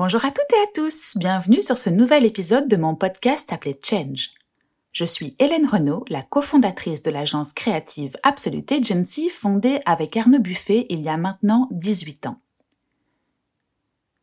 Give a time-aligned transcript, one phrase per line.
[0.00, 3.78] Bonjour à toutes et à tous, bienvenue sur ce nouvel épisode de mon podcast appelé
[3.82, 4.30] Change.
[4.92, 10.86] Je suis Hélène Renaud, la cofondatrice de l'agence créative Absolute Agency fondée avec Arnaud Buffet
[10.90, 12.40] il y a maintenant 18 ans.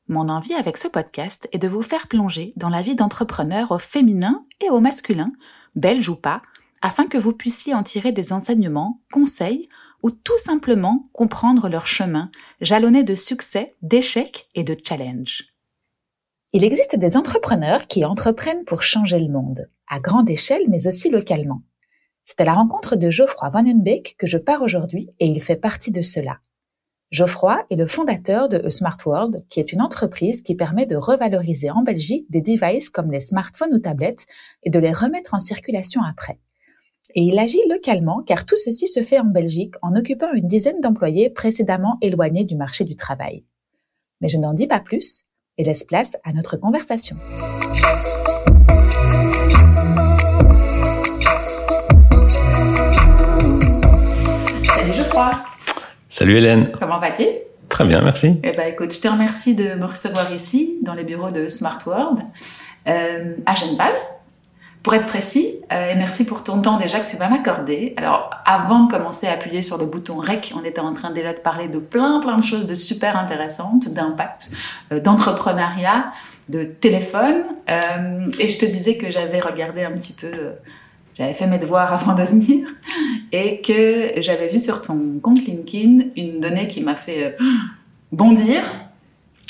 [0.09, 3.77] Mon envie avec ce podcast est de vous faire plonger dans la vie d'entrepreneurs au
[3.77, 5.33] féminin et au masculin,
[5.75, 6.41] belge ou pas,
[6.81, 9.67] afin que vous puissiez en tirer des enseignements, conseils
[10.03, 12.31] ou tout simplement comprendre leur chemin,
[12.61, 15.43] jalonné de succès, d'échecs et de challenges.
[16.53, 21.09] Il existe des entrepreneurs qui entreprennent pour changer le monde, à grande échelle mais aussi
[21.09, 21.63] localement.
[22.23, 25.57] C'est à la rencontre de Geoffroy Van Unbeek que je pars aujourd'hui et il fait
[25.57, 26.39] partie de cela.
[27.09, 30.97] Geoffroy est le fondateur de A Smart World, qui est une entreprise qui permet de
[30.97, 34.25] revaloriser en Belgique des devices comme les smartphones ou tablettes
[34.63, 36.37] et de les remettre en circulation après.
[37.15, 40.81] Et il agit localement car tout ceci se fait en Belgique en occupant une dizaine
[40.81, 43.45] d'employés précédemment éloignés du marché du travail.
[44.19, 45.23] Mais je n'en dis pas plus,
[45.57, 47.15] et laisse place à notre conversation.
[54.65, 55.56] Salut Geoffroy.
[56.09, 56.71] Salut Hélène.
[56.79, 57.25] Comment vas-tu?
[57.67, 58.39] Très bien, merci.
[58.41, 61.79] Eh ben, écoute, je te remercie de me recevoir ici, dans les bureaux de Smart
[61.85, 62.19] World,
[62.87, 63.91] euh, à Genval,
[64.83, 67.93] pour être précis, euh, et merci pour ton temps déjà que tu vas m'accorder.
[67.97, 71.33] Alors, avant de commencer à appuyer sur le bouton REC, on était en train déjà
[71.33, 74.51] de parler de plein, plein de choses de super intéressantes, d'impact,
[74.93, 76.13] euh, d'entrepreneuriat,
[76.47, 77.43] de téléphone.
[78.39, 80.53] Et je te disais que j'avais regardé un petit peu,
[81.17, 82.67] j'avais fait mes devoirs avant de venir,
[83.31, 87.35] et que j'avais vu sur ton compte LinkedIn une donnée qui m'a fait
[88.11, 88.61] bondir.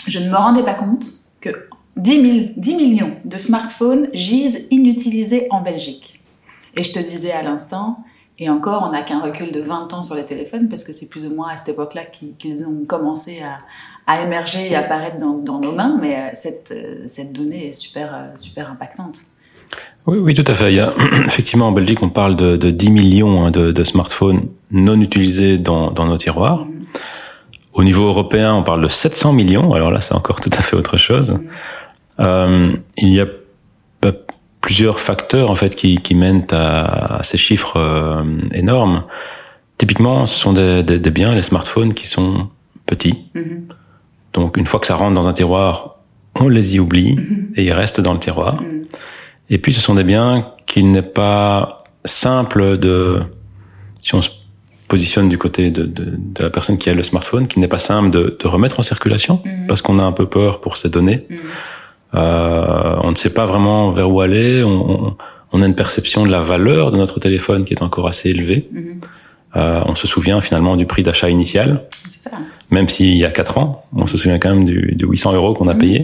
[0.08, 1.06] Je ne me rendais pas compte
[1.42, 1.50] que
[1.98, 6.22] 10, 10 millions de smartphones gisent inutilisés en Belgique.
[6.76, 8.04] Et je te disais à l'instant,
[8.40, 11.10] et encore, on n'a qu'un recul de 20 ans sur les téléphones, parce que c'est
[11.10, 13.60] plus ou moins à cette époque-là qu'ils ont commencé à,
[14.06, 18.14] à, émerger et apparaître dans, nos mains, mais euh, cette, euh, cette donnée est super,
[18.14, 19.22] euh, super impactante.
[20.06, 20.72] Oui, oui, tout à fait.
[20.72, 20.94] Il y a,
[21.26, 25.92] effectivement, en Belgique, on parle de, de 10 millions hein, de, smartphones non utilisés dans,
[25.92, 26.64] dans nos tiroirs.
[27.74, 29.74] Au niveau européen, on parle de 700 millions.
[29.74, 31.40] Alors là, c'est encore tout à fait autre chose.
[32.20, 33.26] Euh, il y a
[34.02, 34.14] bah,
[34.62, 38.24] plusieurs facteurs en fait qui, qui mènent à, ces chiffres euh,
[38.54, 39.04] énormes.
[39.78, 42.50] Typiquement, ce sont des, des, biens, les smartphones, qui sont
[42.88, 43.26] petits.
[44.34, 45.98] Donc, une fois que ça rentre dans un tiroir,
[46.34, 47.16] on les y oublie
[47.56, 48.60] et ils restent dans le tiroir.
[49.50, 53.22] Et puis, ce sont des biens qu'il n'est pas simple de,
[54.02, 54.30] si on se
[54.88, 57.78] positionne du côté de, de, de, la personne qui a le smartphone, qu'il n'est pas
[57.78, 61.28] simple de, de, remettre en circulation parce qu'on a un peu peur pour ces données.
[62.16, 64.64] Euh, on ne sait pas vraiment vers où aller.
[64.64, 65.16] On,
[65.52, 68.70] on, a une perception de la valeur de notre téléphone qui est encore assez élevée.
[68.72, 69.02] -hmm.
[69.58, 72.32] euh, on se souvient finalement du prix d'achat initial, ça.
[72.72, 75.54] même s'il y a quatre ans, on se souvient quand même du, du 800 euros
[75.54, 76.00] qu'on a payé.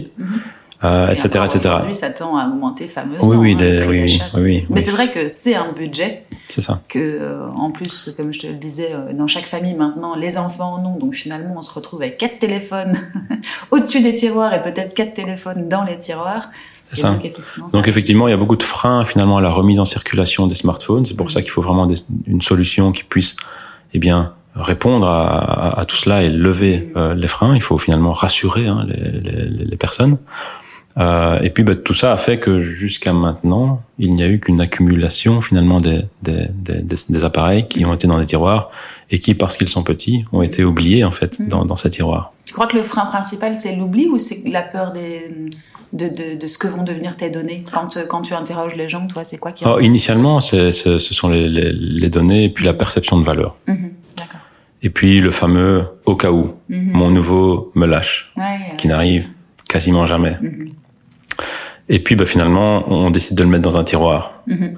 [0.82, 1.60] Euh, etc., etc.
[1.66, 3.28] Aujourd'hui, ça tend à augmenter fameusement.
[3.28, 6.26] Oui, oui, hein, des, oui, oui, oui, oui, Mais c'est vrai que c'est un budget.
[6.48, 6.82] C'est ça.
[6.88, 10.36] Que, euh, en plus, comme je te le disais, euh, dans chaque famille maintenant, les
[10.36, 10.98] enfants en ont.
[10.98, 12.98] Donc finalement, on se retrouve avec quatre téléphones
[13.70, 16.50] au-dessus des tiroirs et peut-être quatre téléphones dans les tiroirs.
[16.90, 17.12] C'est ça.
[17.12, 19.86] Donc effectivement, donc effectivement, il y a beaucoup de freins finalement à la remise en
[19.86, 21.06] circulation des smartphones.
[21.06, 21.30] C'est pour mmh.
[21.30, 21.96] ça qu'il faut vraiment des,
[22.26, 23.36] une solution qui puisse,
[23.94, 27.54] eh bien, répondre à, à, à, tout cela et lever euh, les freins.
[27.54, 30.18] Il faut finalement rassurer hein, les, les, les, personnes.
[30.96, 34.38] Euh, et puis bah, tout ça a fait que jusqu'à maintenant, il n'y a eu
[34.38, 38.70] qu'une accumulation finalement des, des, des, des, appareils qui ont été dans des tiroirs
[39.10, 41.48] et qui, parce qu'ils sont petits, ont été oubliés en fait mmh.
[41.48, 42.32] dans, dans ces tiroirs.
[42.44, 45.34] Tu crois que le frein principal c'est l'oubli ou c'est la peur des,
[45.92, 47.56] de, de, de, ce que vont devenir tes données?
[47.72, 51.28] Quand, quand tu interroges les gens, toi, c'est quoi qui oh, Initialement, c'est ce sont
[51.28, 53.56] les, les, les, données et puis la perception de valeur.
[53.66, 53.74] Mmh.
[54.82, 56.92] Et puis le fameux au cas où, mmh.
[56.92, 59.28] mon nouveau me lâche, ouais, qui n'arrive
[59.68, 60.36] quasiment jamais.
[60.42, 60.68] Mmh.
[61.88, 64.68] Et puis bah, finalement, on décide de le mettre dans un tiroir, mmh.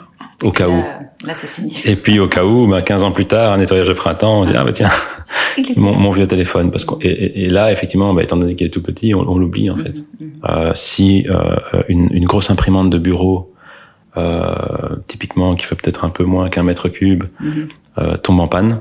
[0.43, 1.27] au cas là, où.
[1.27, 1.77] Là, c'est fini.
[1.85, 4.47] Et puis au cas où, bah, 15 ans plus tard, un nettoyage de printemps, on
[4.47, 4.91] dit ah bah tiens,
[5.77, 6.71] mon, mon, vieux téléphone.
[6.71, 9.71] Parce et, et, là, effectivement, bah, étant donné qu'il est tout petit, on, on l'oublie
[9.71, 10.01] en fait.
[10.01, 10.27] Mmh.
[10.49, 11.57] Euh, si euh,
[11.89, 13.53] une, une, grosse imprimante de bureau,
[14.17, 18.17] euh, typiquement qui fait peut-être un peu moins qu'un mètre cube, mmh.
[18.23, 18.81] tombe en panne,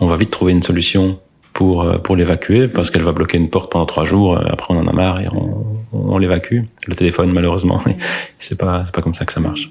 [0.00, 1.20] on va vite trouver une solution
[1.52, 4.36] pour pour l'évacuer parce qu'elle va bloquer une porte pendant trois jours.
[4.36, 5.64] Après, on en a marre et on,
[5.94, 6.62] on l'évacue.
[6.86, 7.80] Le téléphone, malheureusement,
[8.38, 9.70] c'est pas pas comme ça que ça marche.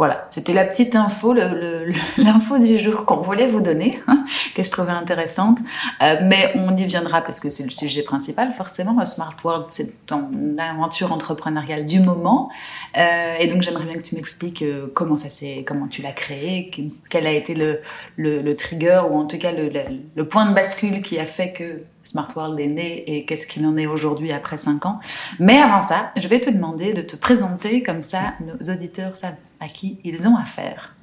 [0.00, 1.34] Voilà, c'était la petite info,
[2.16, 4.24] l'info du jour qu'on voulait vous donner, hein,
[4.54, 5.58] que je trouvais intéressante.
[6.02, 8.50] Euh, mais on y viendra parce que c'est le sujet principal.
[8.50, 12.50] Forcément, Smart World, c'est ton aventure entrepreneuriale du moment.
[12.96, 16.12] Euh, et donc, j'aimerais bien que tu m'expliques euh, comment ça s'est, comment tu l'as
[16.12, 16.70] créé,
[17.10, 17.80] quel a été le,
[18.16, 19.70] le, trigger ou en tout cas le,
[20.16, 23.64] le point de bascule qui a fait que Smart World est né et qu'est-ce qu'il
[23.66, 24.98] en est aujourd'hui après 5 ans.
[25.38, 29.38] Mais avant ça, je vais te demander de te présenter comme ça nos auditeurs savent
[29.60, 30.96] à qui ils ont affaire.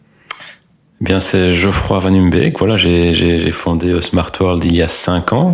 [0.99, 2.57] Eh bien, c'est Geoffroy Van Umbeek.
[2.59, 5.53] Voilà, j'ai fondé euh, Smart World il y a 5 ans.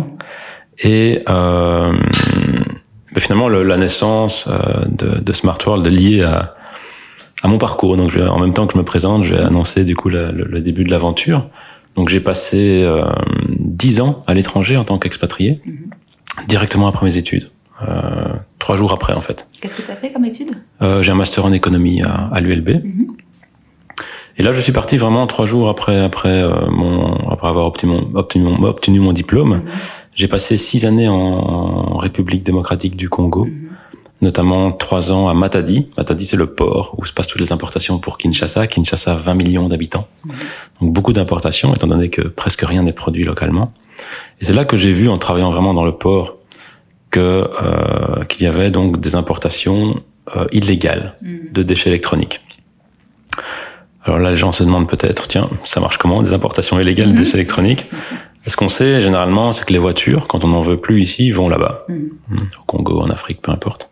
[0.78, 1.92] Et euh,
[3.16, 6.56] finalement, la naissance euh, de, de, Smart World est liée à,
[7.46, 7.96] mon parcours.
[7.96, 10.82] Donc, en même temps que je me présente, je vais annoncer du coup le début
[10.82, 11.48] de l'aventure.
[11.94, 13.04] Donc j'ai passé euh,
[13.58, 15.90] dix ans à l'étranger en tant qu'expatrié, mhm.
[16.48, 17.50] directement après mes études.
[17.82, 19.46] Euh, trois jours après en fait.
[19.60, 20.50] Qu'est-ce que tu as fait comme étude?
[20.82, 22.68] Euh, J'ai un master en économie à, à l'ULB.
[22.68, 23.06] Mhm.
[24.36, 27.92] Et là, je suis parti vraiment trois jours après après euh, mon après avoir obtenu
[27.92, 29.56] mon obtenu mon, obtenu mon diplôme.
[29.56, 29.62] Mhm.
[30.14, 33.48] J'ai passé six années en, République démocratique du Congo
[34.24, 35.88] notamment trois ans à Matadi.
[35.96, 38.66] Matadi, c'est le port où se passent toutes les importations pour Kinshasa.
[38.66, 40.08] Kinshasa, 20 millions d'habitants.
[40.80, 43.68] Donc beaucoup d'importations, étant donné que presque rien n'est produit localement.
[44.40, 46.38] Et c'est là que j'ai vu, en travaillant vraiment dans le port,
[47.10, 50.00] que euh, qu'il y avait donc des importations
[50.36, 52.40] euh, illégales de déchets électroniques.
[54.04, 57.16] Alors là, les gens se demandent peut-être, tiens, ça marche comment, des importations illégales de
[57.16, 57.86] déchets électroniques?
[58.46, 61.48] Ce qu'on sait généralement, c'est que les voitures, quand on n'en veut plus ici, vont
[61.48, 63.88] là-bas, au Congo, en Afrique, peu importe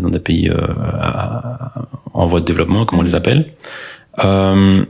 [0.00, 0.56] dans des pays euh,
[2.14, 3.52] en voie de développement, comme on les appelle.
[4.24, 4.84] Euh,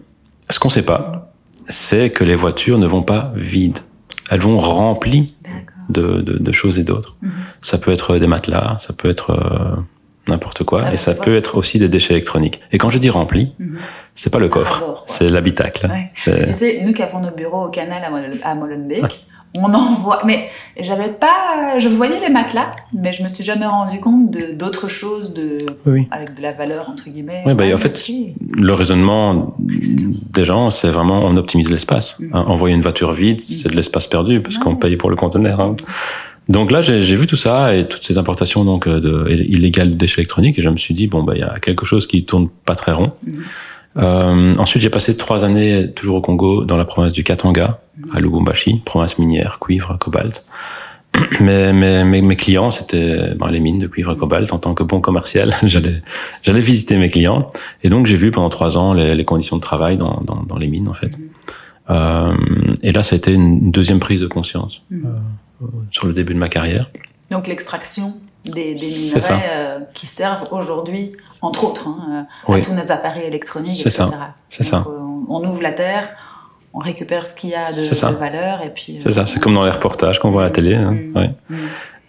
[0.49, 1.33] ce qu'on ne sait pas,
[1.69, 3.79] c'est que les voitures ne vont pas vides.
[4.31, 5.35] Elles vont remplies
[5.89, 7.17] de, de, de, choses et d'autres.
[7.23, 7.33] Mhm.
[7.61, 9.77] Ça peut être des matelas, ça peut être euh,
[10.29, 12.61] n'importe quoi, ah, et ça peut être aussi des déchets électroniques.
[12.71, 13.79] Et quand je dis rempli, mhm.
[14.15, 15.91] c'est pas le coffre, c'est l'habitacle.
[16.15, 18.03] Tu sais, nous qui avons nos bureaux au canal
[18.43, 19.21] à, Molenbeek,
[19.59, 20.23] on en voit.
[20.25, 20.49] Mais
[20.79, 21.79] j'avais pas.
[21.79, 25.59] Je voyais les matelas, mais je me suis jamais rendu compte de d'autres choses de
[26.11, 27.43] avec de la valeur entre guillemets.
[27.47, 28.11] Oui, bah, en fait,
[28.59, 32.19] le raisonnement des gens, c'est vraiment on optimise l'espace.
[32.19, 32.31] Mm.
[32.33, 33.43] Hein, envoyer une voiture vide, mm.
[33.43, 35.61] c'est de l'espace perdu parce qu'on paye pour le conteneur.
[35.61, 35.77] Hein.
[36.49, 39.95] Donc là, j'ai vu tout ça et toutes ces importations donc euh, de, illégales de
[39.95, 42.25] déchets électroniques et je me suis dit bon bah il y a quelque chose qui
[42.25, 43.13] tourne pas très rond.
[43.23, 43.31] Mm.
[43.99, 47.81] Euh, ensuite, j'ai passé trois années toujours au Congo, dans la province du Katanga,
[48.15, 50.45] à Lubumbashi, province minière, cuivre, cobalt.
[51.41, 54.51] Mais mes, mes, mes clients, c'était ben, les mines de cuivre et cobalt.
[54.53, 56.01] En tant que bon commercial, j'allais
[56.43, 57.49] j'allais visiter mes clients.
[57.83, 60.57] Et donc, j'ai vu pendant trois ans les, les, conditions de travail dans, dans, dans
[60.57, 61.19] les mines, en fait.
[61.91, 62.35] Euh,
[62.83, 65.07] et là, ça a été une deuxième prise de conscience mm.
[65.63, 66.91] Euh, sur le début de ma carrière.
[67.31, 68.15] Donc, l'extraction
[68.45, 73.81] des, des minerais euh, qui servent aujourd'hui, entre autres, hein, à tous nos appareils électroniques,
[73.81, 74.07] etc.
[74.49, 74.85] C'est ça.
[74.87, 76.11] On, on, ouvre la terre,
[76.75, 78.99] on récupère ce qu'il y a de, valeur et puis.
[79.03, 79.27] C'est ça.
[79.27, 80.75] C'est comme dans les reportages qu'on voit à la télé.
[80.75, 80.93] Hein.
[80.93, 81.17] Mm.
[81.17, 81.31] Ouais.
[81.49, 81.57] Mm.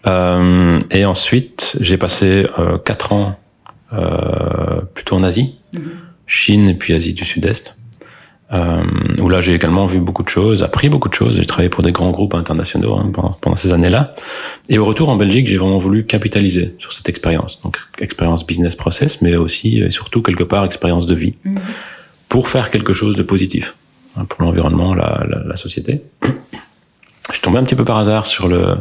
[0.06, 3.36] Euh, et ensuite, j'ai passé euh, quatre ans
[3.92, 5.80] euh, plutôt en Asie, mm-hmm.
[6.26, 7.78] Chine et puis Asie du Sud-Est.
[8.52, 8.84] Euh,
[9.22, 11.36] où là j'ai également vu beaucoup de choses, appris beaucoup de choses.
[11.36, 14.14] J'ai travaillé pour des grands groupes internationaux hein, pendant, pendant, ces années-là.
[14.68, 17.60] Et au retour en Belgique, j'ai vraiment voulu capitaliser sur cette expérience.
[17.62, 21.58] Donc expérience business process, mais aussi et surtout quelque part expérience de vie, mm-hmm.
[22.28, 23.76] pour faire quelque chose de positif
[24.16, 26.02] hein, pour l'environnement, la, la, la, société.
[26.22, 28.76] Je suis tombé un petit peu par hasard sur le,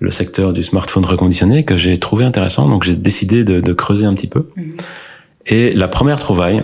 [0.00, 4.04] le secteur du smartphone reconditionné que j'ai trouvé intéressant, donc j'ai décidé de, de, creuser
[4.04, 4.50] un petit peu.
[4.56, 4.80] Mm-hmm.
[5.46, 6.62] Et la première trouvaille,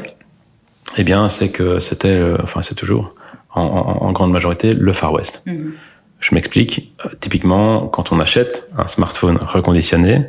[0.99, 3.15] eh bien, c'est que c'était, euh, enfin, c'est toujours
[3.55, 5.43] en, en, en, grande majorité le Far West.
[5.47, 5.73] Mhm.
[6.21, 6.93] Je m'explique.
[7.07, 10.27] Euh, typiquement, quand on achète un smartphone reconditionné,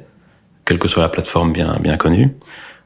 [0.65, 2.35] quelle que soit la plateforme bien bien connue,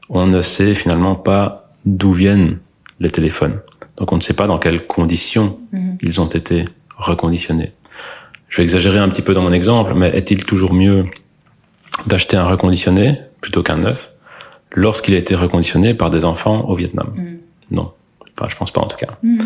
[0.08, 2.58] on ne sait finalement pas d'où viennent
[3.00, 3.60] les téléphones.
[3.98, 5.98] Donc, on ne sait pas dans quelles conditions mhm.
[6.00, 6.64] ils ont été
[6.96, 7.72] reconditionnés.
[8.48, 11.04] Je vais exagérer un petit peu dans mon exemple, mais est-il toujours mieux
[12.06, 14.12] d'acheter un reconditionné plutôt qu'un neuf
[14.72, 17.12] lorsqu'il a été reconditionné par des enfants au Vietnam?
[17.14, 17.38] Mhm.
[17.70, 17.92] Non.
[18.38, 19.18] Enfin, je pense pas en tout cas.
[19.22, 19.38] Hmm.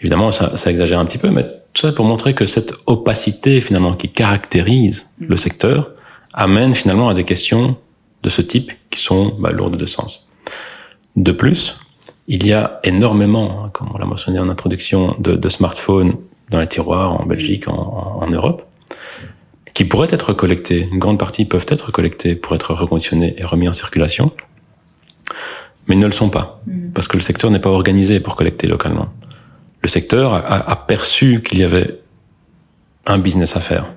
[0.00, 3.60] Évidemment, ça, ça, exagère un petit peu, mais tout ça pour montrer que cette opacité
[3.60, 5.26] finalement qui caractérise hmm.
[5.28, 5.90] le secteur
[6.32, 7.76] amène finalement à des questions
[8.22, 10.26] de ce type qui sont bah, lourdes de sens.
[11.16, 11.76] De plus,
[12.28, 16.14] il y a énormément, hein, comme on l'a mentionné en introduction, de, de, smartphones
[16.50, 18.62] dans les tiroirs en Belgique, en, en, Europe,
[19.74, 20.88] qui pourraient être collectés.
[20.92, 24.30] Une grande partie peuvent être collectés pour être reconditionnés et remis en circulation
[25.90, 26.92] mais ils ne le sont pas, mm.
[26.92, 29.08] parce que le secteur n'est pas organisé pour collecter localement.
[29.82, 31.98] Le secteur a, perçu qu'il y avait
[33.06, 33.94] un business à faire.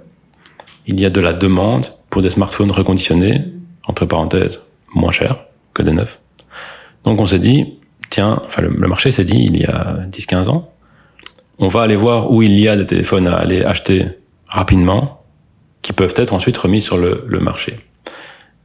[0.88, 3.44] Il y a de la demande pour des smartphones reconditionnés,
[3.86, 4.62] entre parenthèses,
[4.96, 6.20] moins chers que des neufs.
[7.04, 7.76] Donc on s'est dit,
[8.10, 10.72] tiens, enfin le, marché s'est dit il y a 10-15 ans,
[11.60, 14.08] on va aller voir où il y a des téléphones à aller acheter
[14.50, 15.22] rapidement,
[15.84, 17.78] qui peuvent être ensuite remis sur le, le marché.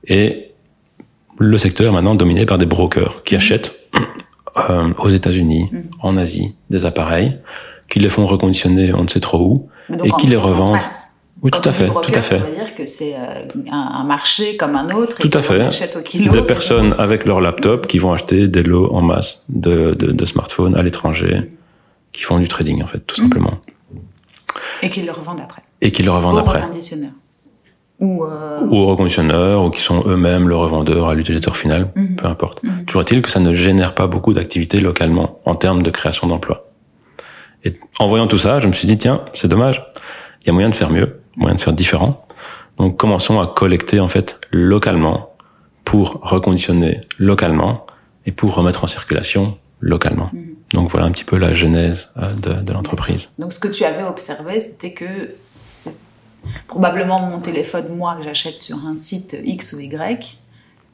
[0.06, 0.47] Et
[1.38, 3.78] le secteur est maintenant dominé par des brokers qui achètent
[4.70, 5.80] euh, aux États-Unis, mm.
[6.02, 7.38] en Asie, des appareils,
[7.88, 9.68] qui les font reconditionner on ne sait trop où,
[10.04, 10.78] et qui les revendent.
[11.40, 12.38] Oui, tout à fait, tout à fait.
[12.40, 15.18] Ça veut dire que c'est euh, un marché comme un autre.
[15.18, 15.70] Tout à fait.
[16.14, 20.24] des personnes avec leur laptop qui vont acheter des lots en masse de, de, de
[20.24, 21.48] smartphones à l'étranger,
[22.10, 23.24] qui font du trading en fait, tout mm.
[23.24, 23.60] simplement.
[24.82, 25.62] Et qui le revendent après.
[25.80, 26.64] Et qui le revendent après.
[28.00, 28.56] Ou, euh...
[28.68, 32.14] ou aux reconditionneurs, ou qui sont eux-mêmes le revendeur à l'utilisateur final, mm-hmm.
[32.14, 32.62] peu importe.
[32.62, 32.84] Mm-hmm.
[32.84, 36.68] Toujours est-il que ça ne génère pas beaucoup d'activités localement en termes de création d'emplois.
[37.64, 39.84] Et en voyant tout ça, je me suis dit, tiens, c'est dommage,
[40.42, 42.24] il y a moyen de faire mieux moyen de faire différent.
[42.76, 45.34] Donc commençons à collecter en fait localement
[45.84, 47.86] pour reconditionner localement
[48.26, 50.30] et pour remettre en circulation localement.
[50.32, 50.54] Mhm.
[50.74, 53.30] Donc voilà un petit peu la genèse euh, de, de l'entreprise.
[53.38, 55.04] Donc ce que tu avais observé, c'était que
[56.66, 60.38] probablement mon téléphone, moi, que j'achète sur un site X ou Y,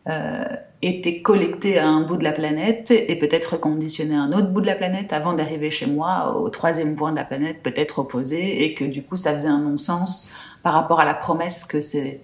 [0.08, 0.44] euh,
[0.82, 4.60] était collecté à un bout de la planète et peut-être reconditionné à un autre bout
[4.60, 8.64] de la planète avant d'arriver chez moi au troisième point de la planète, peut-être opposé,
[8.64, 10.32] et que du coup ça faisait un non-sens
[10.62, 12.20] par rapport à la promesse que ces,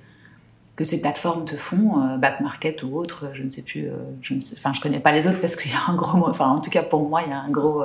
[0.77, 3.97] que ces plateformes te font, euh, back market ou autre, je ne sais plus, euh,
[4.21, 6.71] je ne connais pas les autres parce qu'il y a un gros, enfin en tout
[6.71, 7.85] cas pour moi il y a un gros,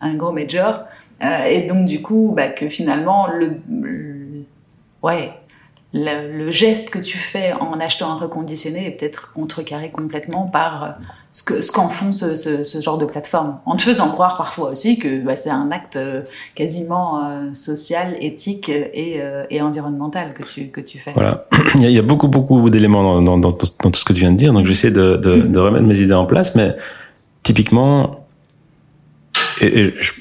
[0.00, 0.80] un gros major,
[1.22, 4.21] euh, et donc du coup bah, que finalement le, le
[5.02, 5.32] ouais.
[5.94, 10.88] Le, geste que tu fais en achetant un reconditionné est peut-être contrecarré complètement par euh,
[11.28, 14.38] ce que ce qu'en font ce, ce, ce, genre de plateforme, en te faisant croire
[14.38, 16.22] parfois aussi que bah, c'est un acte euh,
[16.54, 21.12] quasiment euh, social, éthique et, et, environnemental que tu que tu fais.
[21.12, 24.32] Voilà, il y a, beaucoup beaucoup d'éléments dans, dans, dans, tout ce que tu viens
[24.32, 26.74] de dire, donc j'essaie de, de, de remettre mes idées en place, mais
[27.42, 28.26] typiquement,
[29.60, 30.12] et, et je,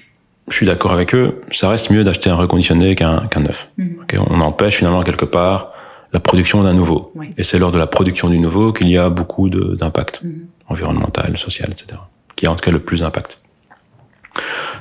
[0.51, 3.69] je suis d'accord avec eux, ça reste mieux d'acheter un reconditionné qu'un qu'un neuf.
[3.77, 3.97] Mhm.
[4.29, 5.69] on empêche finalement quelque part
[6.13, 7.13] la production d'un nouveau.
[7.37, 10.47] Et c'est lors de la production du nouveau qu'il y a beaucoup d'impact mhm.
[10.67, 11.99] environnemental, social, etc.
[12.35, 13.41] Qui a en tout cas le plus d'impact.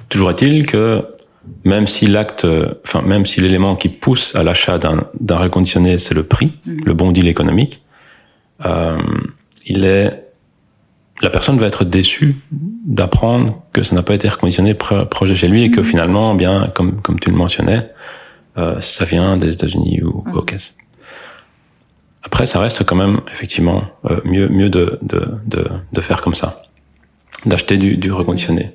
[0.09, 1.07] Toujours est-il que
[1.65, 2.47] même si l'acte,
[2.85, 6.81] enfin même si l'élément qui pousse à l'achat d'un reconditionné c'est le prix, mhm.
[6.85, 7.83] le bon deal économique,
[8.67, 8.99] euh,
[9.67, 10.30] il est
[11.23, 15.65] la personne va être déçue d'apprendre que ça n'a pas été reconditionné projet chez lui
[15.65, 15.87] et que mhm.
[15.87, 17.81] finalement, bien, comme, comme tu le mentionnais,
[18.57, 20.75] euh, ça vient des États-Unis ou au Caucase.
[22.23, 26.35] Après, ça reste quand même effectivement euh, mieux, mieux de, de, de, de, faire comme
[26.35, 26.63] ça,
[27.47, 28.75] d'acheter du, du reconditionné.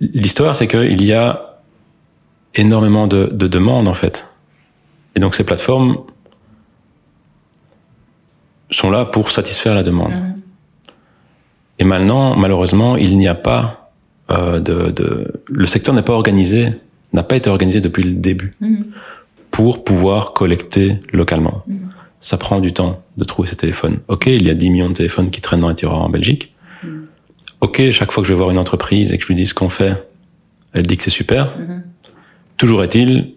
[0.00, 1.58] L'histoire, c'est qu'il y a
[2.54, 4.26] énormément de, de demandes en fait,
[5.14, 5.98] et donc ces plateformes
[8.72, 10.12] sont là pour satisfaire la demande.
[10.12, 10.40] Mhm.
[11.78, 13.92] Et maintenant, malheureusement, il n'y a pas
[14.30, 16.70] euh, de, de, le secteur n'est pas organisé,
[17.12, 18.86] n'a pas été organisé depuis le début mhm.
[19.50, 21.62] pour pouvoir collecter localement.
[21.66, 21.90] Mhm.
[22.20, 23.98] Ça prend du temps de trouver ces téléphones.
[24.08, 26.54] Ok, il y a 10 millions de téléphones qui traînent dans les tiroirs en Belgique.
[27.60, 29.54] Ok, chaque fois que je vais voir une entreprise et que je lui dis ce
[29.54, 30.02] qu'on fait,
[30.72, 31.54] elle dit que c'est super.
[32.56, 33.34] Toujours est-il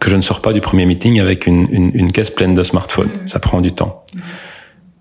[0.00, 2.62] que je ne sors pas du premier meeting avec une, une, une caisse pleine de
[2.62, 3.10] smartphones.
[3.26, 4.04] Ça prend du temps.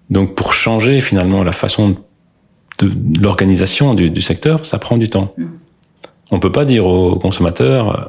[0.10, 1.96] Donc pour changer finalement la façon
[2.80, 2.92] de
[3.22, 5.34] l'organisation du, du, secteur, ça prend du temps.
[5.38, 5.46] Mm.
[6.32, 8.06] On peut pas dire aux consommateurs euh,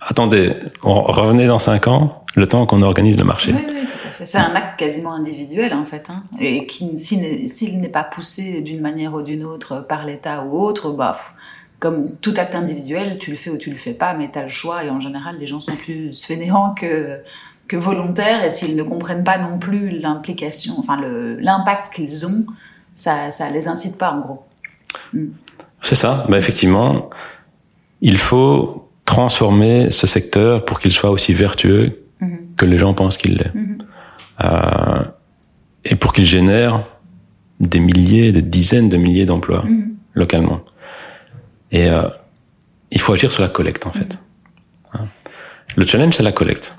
[0.00, 3.52] attendez, revenez dans cinq ans, le temps qu'on organise le marché.
[3.52, 3.80] Oui, oui.
[4.22, 8.80] C'est un acte quasiment individuel en fait, hein, et qui s'il n'est pas poussé d'une
[8.80, 11.16] manière ou d'une autre par l'État ou autre, bah
[11.80, 14.42] comme tout acte individuel, tu le fais ou tu le fais pas, mais tu as
[14.42, 17.20] le choix et en général les gens sont plus fainéants que
[17.66, 21.00] que volontaires et s'ils ne comprennent pas non plus l'implication, enfin
[21.38, 22.44] l'impact qu'ils ont,
[22.94, 24.42] ça, ça les incite pas en gros.
[25.12, 25.26] Mm.
[25.80, 26.26] C'est ça.
[26.28, 27.10] Bah, effectivement,
[28.00, 32.54] il faut transformer ce secteur pour qu'il soit aussi vertueux mm-hmm.
[32.56, 33.54] que les gens pensent qu'il l'est.
[33.54, 33.78] Mm-hmm.
[34.44, 35.04] Euh,
[35.84, 36.84] et pour qu'il génère
[37.60, 39.90] des milliers, des dizaines de milliers d'emplois mm-hmm.
[40.14, 40.60] localement.
[41.72, 42.02] Et euh,
[42.90, 44.18] il faut agir sur la collecte en fait.
[44.94, 45.06] Hein.
[45.76, 46.74] Le challenge, c'est la collecte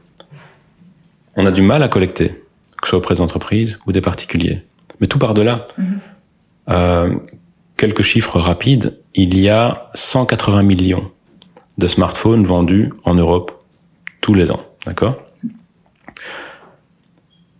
[1.35, 2.29] on a du mal à collecter,
[2.81, 4.63] que ce soit auprès des entreprises ou des particuliers.
[4.99, 5.65] Mais tout par-delà.
[5.77, 5.99] Mhm.
[6.69, 7.15] Euh,
[7.77, 8.99] quelques chiffres rapides.
[9.15, 11.11] Il y a 180 millions
[11.77, 13.63] de smartphones vendus en Europe
[14.21, 14.61] tous les ans.
[14.85, 15.17] D'accord?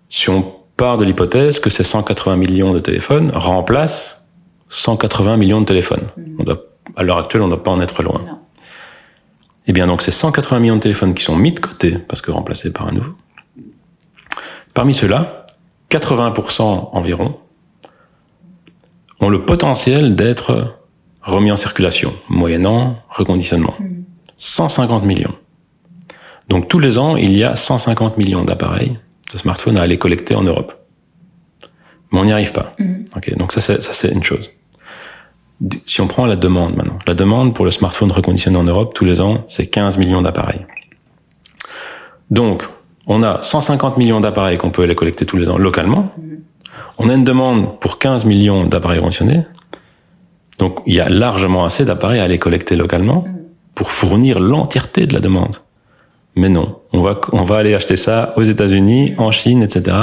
[0.09, 4.29] Si on part de l'hypothèse que ces 180 millions de téléphones remplacent
[4.67, 6.09] 180 millions de téléphones.
[6.17, 6.35] Mhm.
[6.39, 6.63] On doit,
[6.95, 8.19] à l'heure actuelle, on ne doit pas en être loin.
[9.67, 12.31] Eh bien, donc, ces 180 millions de téléphones qui sont mis de côté parce que
[12.31, 13.15] remplacés par un nouveau,
[14.74, 15.45] Parmi ceux-là,
[15.89, 17.38] 80% environ
[19.19, 20.77] ont le potentiel d'être
[21.21, 23.75] remis en circulation, moyennant reconditionnement.
[24.38, 25.33] 150 millions.
[26.48, 28.98] Donc tous les ans, il y a 150 millions d'appareils
[29.31, 30.74] de smartphones à aller collecter en Europe.
[32.12, 32.75] Mais on n'y arrive pas.
[33.15, 34.50] Ok, donc ça c'est ça c'est une chose.
[35.86, 39.06] Si on prend la demande maintenant, la demande pour le smartphone reconditionné en Europe tous
[39.06, 40.65] les ans, c'est 15 millions d'appareils.
[42.32, 42.63] Donc,
[43.08, 46.12] on a 150 millions d'appareils qu'on peut aller collecter tous les ans localement.
[46.98, 49.46] On a une demande pour 15 millions d'appareils reconditionnés.
[50.60, 53.25] Donc, il y a largement assez d'appareils à aller collecter localement
[53.75, 55.58] pour fournir l'entièreté de la demande.
[56.36, 59.98] Mais non, on va, on va aller acheter ça aux États-Unis, en Chine, etc.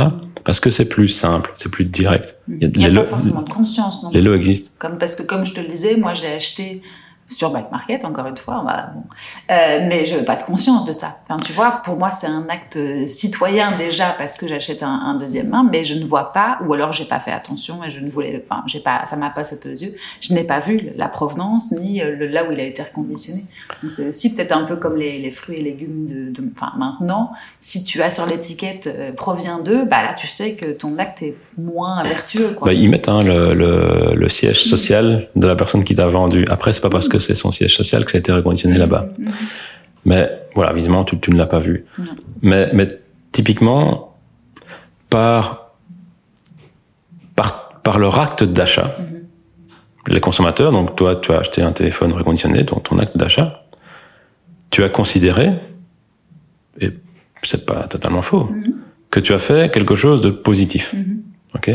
[0.44, 2.36] Parce que c'est plus simple, c'est plus direct.
[2.48, 4.02] Il n'y a, pas forcément de conscience.
[4.02, 4.70] Non les lots existent.
[4.78, 6.82] Comme, parce que comme je te le disais, moi j'ai acheté
[7.28, 9.02] sur Back Market, encore une fois, bah, bon.
[9.50, 11.18] euh, mais je n'ai pas de conscience de ça.
[11.28, 15.14] Enfin, tu vois, pour moi, c'est un acte citoyen déjà parce que j'achète un, un,
[15.14, 18.00] deuxième main, mais je ne vois pas, ou alors j'ai pas fait attention et je
[18.00, 19.94] ne voulais, enfin, j'ai pas, ça m'a pas sauté aux yeux.
[20.20, 23.44] Je n'ai pas vu la provenance ni le, là où il a été reconditionné.
[23.86, 27.32] C'est aussi peut-être un peu comme les, les, fruits et légumes de, de, enfin, maintenant,
[27.58, 31.22] si tu as sur l'étiquette euh, provient d'eux, bah là, tu sais que ton acte
[31.22, 32.50] est moins vertueux.
[32.56, 32.68] Quoi.
[32.68, 36.44] Bah, ils mettent hein, le, le, le, siège social de la personne qui t'a vendu.
[36.48, 39.08] Après, c'est pas parce que c'est son siège social que ça a été reconditionné là-bas.
[40.04, 41.84] Mais voilà, visiblement, tu, tu ne l'as pas vu.
[42.42, 42.86] Mais, mais
[43.32, 44.16] typiquement,
[45.10, 45.74] par,
[47.36, 48.96] par, par leur acte d'achat,
[50.06, 53.64] les consommateurs, donc toi, tu as acheté un téléphone reconditionné, ton, ton acte d'achat,
[54.70, 55.50] tu as considéré,
[56.80, 56.90] et
[57.42, 58.50] c'est pas totalement faux,
[59.10, 60.94] que tu as fait quelque chose de positif.
[61.54, 61.70] Ok?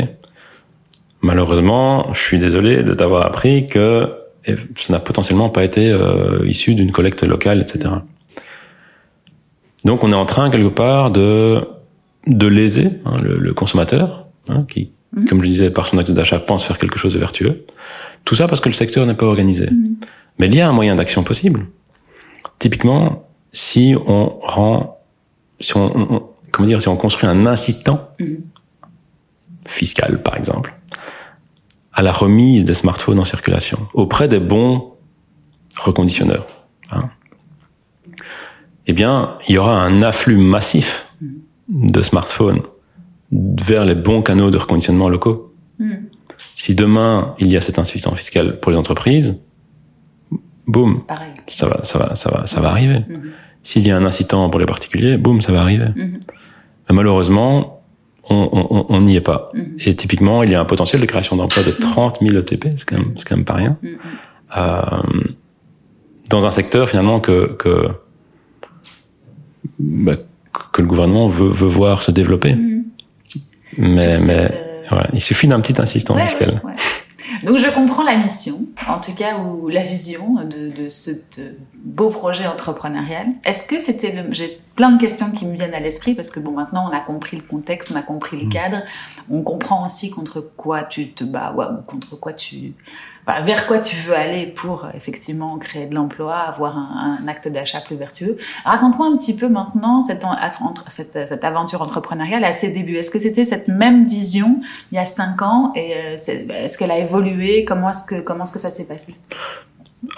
[1.22, 4.23] Malheureusement, je suis désolé de t'avoir appris que
[4.74, 7.94] ça n'a potentiellement pas été euh, issu d'une collecte locale, etc.
[9.84, 11.66] Donc on est en train quelque part de
[12.26, 15.24] de léser hein, le, le, consommateur, hein, qui, mmh.
[15.26, 17.66] comme je disais, par son acte d'achat, pense faire quelque chose de vertueux.
[18.24, 19.66] Tout ça parce que le secteur n'est pas organisé.
[19.66, 19.96] Mmh.
[20.38, 21.66] Mais il y a un moyen d'action possible.
[22.58, 25.00] Typiquement, si on rend,
[25.60, 28.24] si on, on, comment dire, si on construit un incitant mmh.
[29.66, 30.74] fiscal, par exemple,
[31.94, 34.94] à la remise des smartphones en circulation auprès des bons
[35.78, 36.46] reconditionneurs.
[36.90, 37.08] Hein.
[38.86, 41.08] Eh bien, il y aura un afflux massif
[41.68, 42.62] de smartphones
[43.32, 45.54] vers les bons canaux de reconditionnement locaux.
[45.78, 45.92] Mm.
[46.54, 49.40] Si demain il y a cet insuffisant fiscal pour les entreprises,
[50.66, 51.02] boum,
[51.46, 53.00] ça va, ça va, ça va, ça va arriver.
[53.00, 53.30] Mm -hmm.
[53.62, 55.90] S'il y a un incitant pour les particuliers, boum, ça va arriver.
[55.96, 56.20] Mm -hmm.
[56.88, 57.83] Mais malheureusement,
[58.30, 59.50] on n'y est pas.
[59.54, 59.88] Mm -hmm.
[59.88, 62.88] Et typiquement, il y a un potentiel de création d'emplois de 30 000 ETP, c'est
[62.88, 63.76] quand, quand, même pas rien.
[63.82, 63.98] Mm -hmm.
[64.56, 65.34] euh,
[66.30, 67.74] dans un secteur finalement que que,
[69.78, 70.16] bah,
[70.72, 72.54] que le gouvernement veut, veut voir se développer.
[72.54, 72.82] Mm -hmm.
[73.96, 74.96] Mais, mais euh...
[74.96, 76.50] ouais, il suffit d'un petit insistant ouais, fiscal.
[76.64, 76.74] Ouais,
[77.44, 78.54] Donc je comprends la mission,
[78.88, 81.10] en tout cas, ou la vision de, de ce
[81.76, 83.28] beau projet entrepreneurial.
[83.44, 84.32] Est-ce que c'était le...
[84.32, 87.00] J'ai plein de questions qui me viennent à l'esprit parce que bon, maintenant on a
[87.00, 88.78] compris le contexte, on a compris le cadre,
[89.30, 92.74] on comprend aussi contre quoi tu te bats, ou contre quoi tu...
[93.26, 97.48] Bah, vers quoi tu veux aller pour effectivement créer de l'emploi, avoir un, un acte
[97.48, 98.36] d'achat plus vertueux.
[98.64, 100.24] Raconte-moi un petit peu maintenant cette,
[100.88, 102.96] cette, cette aventure entrepreneuriale à ses débuts.
[102.96, 104.60] Est-ce que c'était cette même vision
[104.92, 107.64] il y a cinq ans et euh, est-ce qu'elle a évolué?
[107.64, 109.14] Comment est-ce que comment est-ce que ça s'est passé?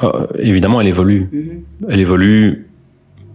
[0.02, 1.28] Euh, Évidemment, elle évolue.
[1.32, 1.90] Mm -hmm.
[1.92, 2.68] Elle évolue.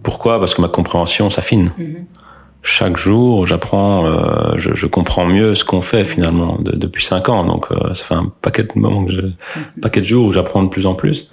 [0.02, 0.38] Pourquoi?
[0.40, 1.70] Parce que ma compréhension s'affine.
[1.78, 2.21] Mm -hmm
[2.62, 7.28] chaque jour, j'apprends, euh, je, je, comprends mieux ce qu'on fait finalement de, depuis cinq
[7.28, 7.44] ans.
[7.44, 10.32] Donc, euh, ça fait un paquet de moments que je, un paquet de jours où
[10.32, 11.30] j'apprends de plus en plus.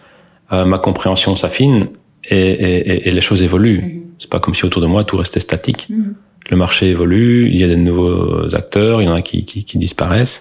[0.52, 1.90] Euh, ma compréhension s'affine
[2.30, 3.82] et, et, et, les choses évoluent.
[3.82, 4.04] Mm -hmm.
[4.18, 5.88] C'est pas comme si autour de moi tout restait statique.
[5.90, 6.14] Mm -hmm.
[6.52, 9.64] Le marché évolue, il y a des nouveaux acteurs, il y en a qui, qui,
[9.64, 10.40] qui disparaissent.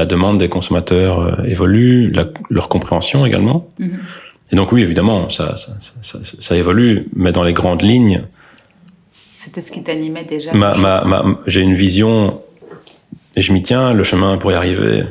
[0.00, 1.16] la demande des consommateurs
[1.54, 2.24] évolue, la,
[2.56, 3.58] leur compréhension également.
[3.78, 3.98] Mm -hmm.
[4.50, 5.72] Et donc oui, évidemment, ça, ça,
[6.08, 8.20] ça, ça, évolue, mais dans les grandes lignes,
[9.44, 12.40] c'était ce qui t'animait déjà ma, ma, ma, J'ai une vision
[13.36, 13.92] et je m'y tiens.
[13.92, 15.04] Le chemin pour y arriver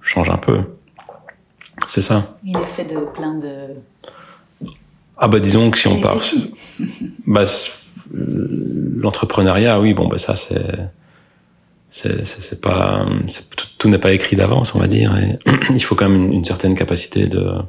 [0.00, 0.62] change un peu.
[1.86, 2.36] C'est ça.
[2.44, 3.74] Il est fait de plein de.
[5.16, 6.16] Ah bah disons que si on part,
[7.26, 7.44] bah
[8.12, 10.60] l'entrepreneuriat, oui, bon bah ça c'est
[11.88, 13.06] c'est pas
[13.56, 15.16] tout, tout n'est pas écrit d'avance, on va dire.
[15.16, 15.38] Et
[15.70, 17.62] il faut quand même une, une certaine capacité de euh,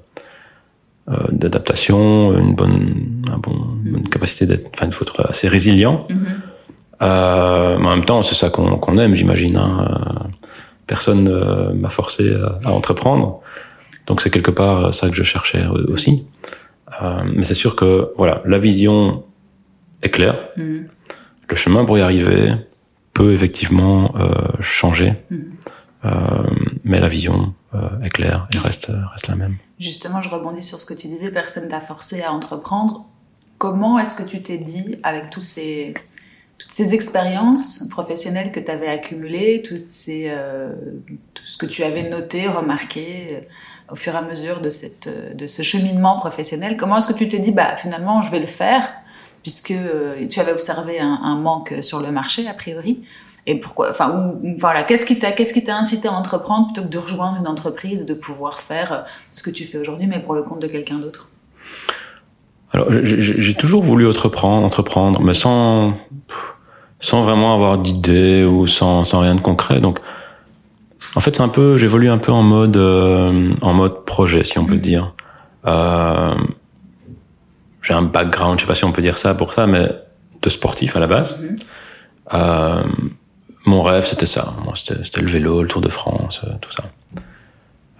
[1.31, 6.05] d'adaptation, une bonne, un bon, une bonne capacité d'être, enfin, il faut être assez résilient.
[6.09, 6.25] Mm -hmm.
[7.01, 9.57] euh, mais en même temps, c'est ça qu'on qu aime, j'imagine.
[9.57, 10.29] Hein.
[10.85, 13.25] Personne ne m'a forcé à, à, entreprendre,
[14.07, 15.63] donc c'est quelque part ça que je cherchais
[15.95, 16.13] aussi.
[17.01, 18.97] Euh, mais c'est sûr que voilà, la vision
[20.05, 20.37] est claire.
[20.57, 20.81] Mm -hmm.
[21.51, 22.43] Le chemin pour y arriver
[23.17, 24.19] peut effectivement euh,
[24.79, 25.11] changer.
[25.31, 25.49] Mm -hmm.
[26.89, 27.37] mais la vision
[28.05, 29.55] est claire et reste, reste la même.
[29.79, 33.05] Justement, je rebondis sur ce que tu disais, personne t'a forcé à entreprendre.
[33.57, 35.93] Comment est-ce que tu t'es dit, avec ces,
[36.57, 40.33] toutes ces expériences professionnelles que tu avais accumulées, ces,
[41.33, 43.47] tout ce que tu avais noté, remarqué,
[43.91, 47.27] au fur et à mesure de, cette, de ce cheminement professionnel, comment est-ce que tu
[47.27, 48.93] te dis, bah, finalement, je vais le faire,
[49.41, 53.03] puisque euh, tu avais observé un, manque sur le marché, a priori
[53.49, 56.91] et pourquoi enfin voilà qu'est-ce qui t'a qu'est-ce qui t'a incité à entreprendre plutôt que
[56.91, 60.43] de rejoindre une entreprise de pouvoir faire ce que tu fais aujourd'hui mais pour le
[60.43, 61.29] compte de quelqu'un d'autre?
[62.71, 65.93] Alors j'ai toujours voulu entreprendre entreprendre mais sans
[66.99, 69.99] sans vraiment avoir d'idée ou sans sans rien de concret donc
[71.15, 74.59] en fait, c'est un peu, j'évolue un peu en mode, euh, en mode projet, si
[74.59, 74.81] on peut mm.
[74.81, 75.13] dire.
[75.65, 76.35] Euh,
[77.81, 79.87] j'ai un background, je sais pas si on peut dire ça pour ça, mais
[80.41, 81.41] de sportif à la base.
[81.41, 81.55] Mm.
[82.33, 82.83] Euh,
[83.65, 84.53] mon rêve, c'était ça.
[84.75, 86.83] C'était le vélo, le Tour de France, euh, tout ça.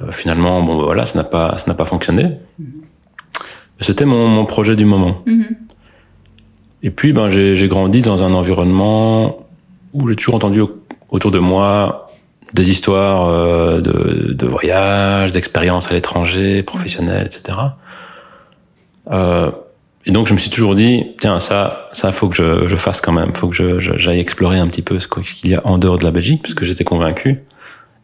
[0.02, 2.38] Euh, finalement, bon, bah, voilà, ça n'a pas, ça n'a pas fonctionné.
[2.58, 2.64] Mm.
[3.82, 5.20] C'était mon, mon, projet du moment.
[5.26, 5.56] Mm-hmm.
[6.84, 9.46] Et puis, ben, j'ai grandi dans un environnement
[9.94, 10.62] où j'ai toujours entendu
[11.10, 12.10] autour de moi
[12.54, 17.58] des histoires euh, de, de voyages, d'expériences à l'étranger, professionnelles, etc.
[19.12, 19.52] Euh,
[20.10, 23.00] et donc je me suis toujours dit, tiens, ça, ça faut que je, je fasse
[23.00, 25.78] quand même, faut que je, j'aille explorer un petit peu ce, qu'il y a en
[25.78, 27.44] dehors de la Belgique, parce que j'étais convaincu,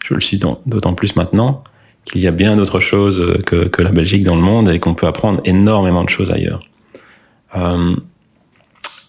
[0.04, 1.64] je le suis d'autant plus maintenant,
[2.04, 4.94] qu'il y a bien d'autres choses que, que la Belgique dans le monde et qu'on
[4.94, 6.60] peut apprendre énormément de choses ailleurs.
[7.56, 7.96] Euh,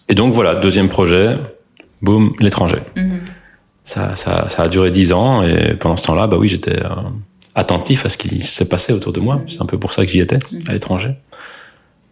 [0.09, 1.37] et donc voilà, deuxième projet,
[2.01, 2.79] boum, l'étranger.
[2.95, 3.19] Mm-hmm
[3.87, 6.89] ça, ça, ça, a duré dix ans et pendant ce temps-là, bah oui, j'étais euh,
[7.55, 9.41] attentif à ce qui s'est passé autour de moi.
[9.47, 11.15] C'est un peu pour ça que j'y étais à l'étranger.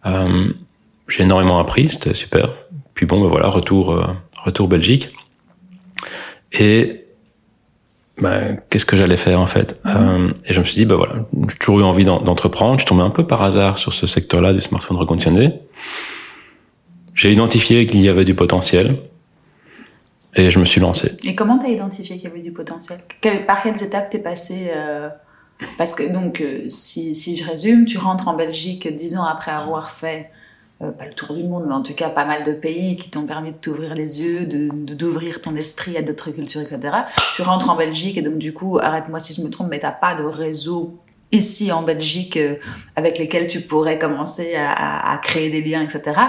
[0.06, 0.48] Euh,
[1.08, 2.52] j'ai énormément appris, c'était super.
[2.94, 4.06] Puis bon, bah voilà, retour, euh,
[4.42, 5.10] retour Belgique.
[6.52, 7.04] Et
[8.20, 9.78] bah, qu'est-ce que j'allais faire en fait?
[9.86, 12.80] Euh, Et je me suis dit, bah voilà, j'ai toujours eu envie d'entreprendre.
[12.80, 15.60] Je tombé un peu par hasard sur ce secteur-là du smartphone reconditionné.
[17.14, 18.98] J'ai identifié qu'il y avait du potentiel.
[20.38, 21.12] Et je me suis lancé.
[21.24, 22.98] Et comment tu as identifié qu'il y avait du potentiel?
[23.46, 25.08] Par quelles étapes t'es passé euh,
[25.78, 29.90] Parce que, donc, si, si, je résume, tu rentres en Belgique dix ans après avoir
[29.90, 30.30] fait,
[30.82, 33.10] euh, pas le tour du monde, mais en tout cas pas mal de pays qui
[33.10, 36.96] t'ont permis de t'ouvrir les yeux, d'ouvrir de, d'ouvrir ton esprit à d'autres cultures, etc.
[37.34, 39.92] Tu rentres en Belgique et donc, du coup, arrête-moi si je me trompe, mais t'as
[39.92, 40.98] pas de réseau
[41.32, 42.38] ici en Belgique
[42.94, 46.20] avec lesquels tu pourrais commencer à, à, créer des liens, etc.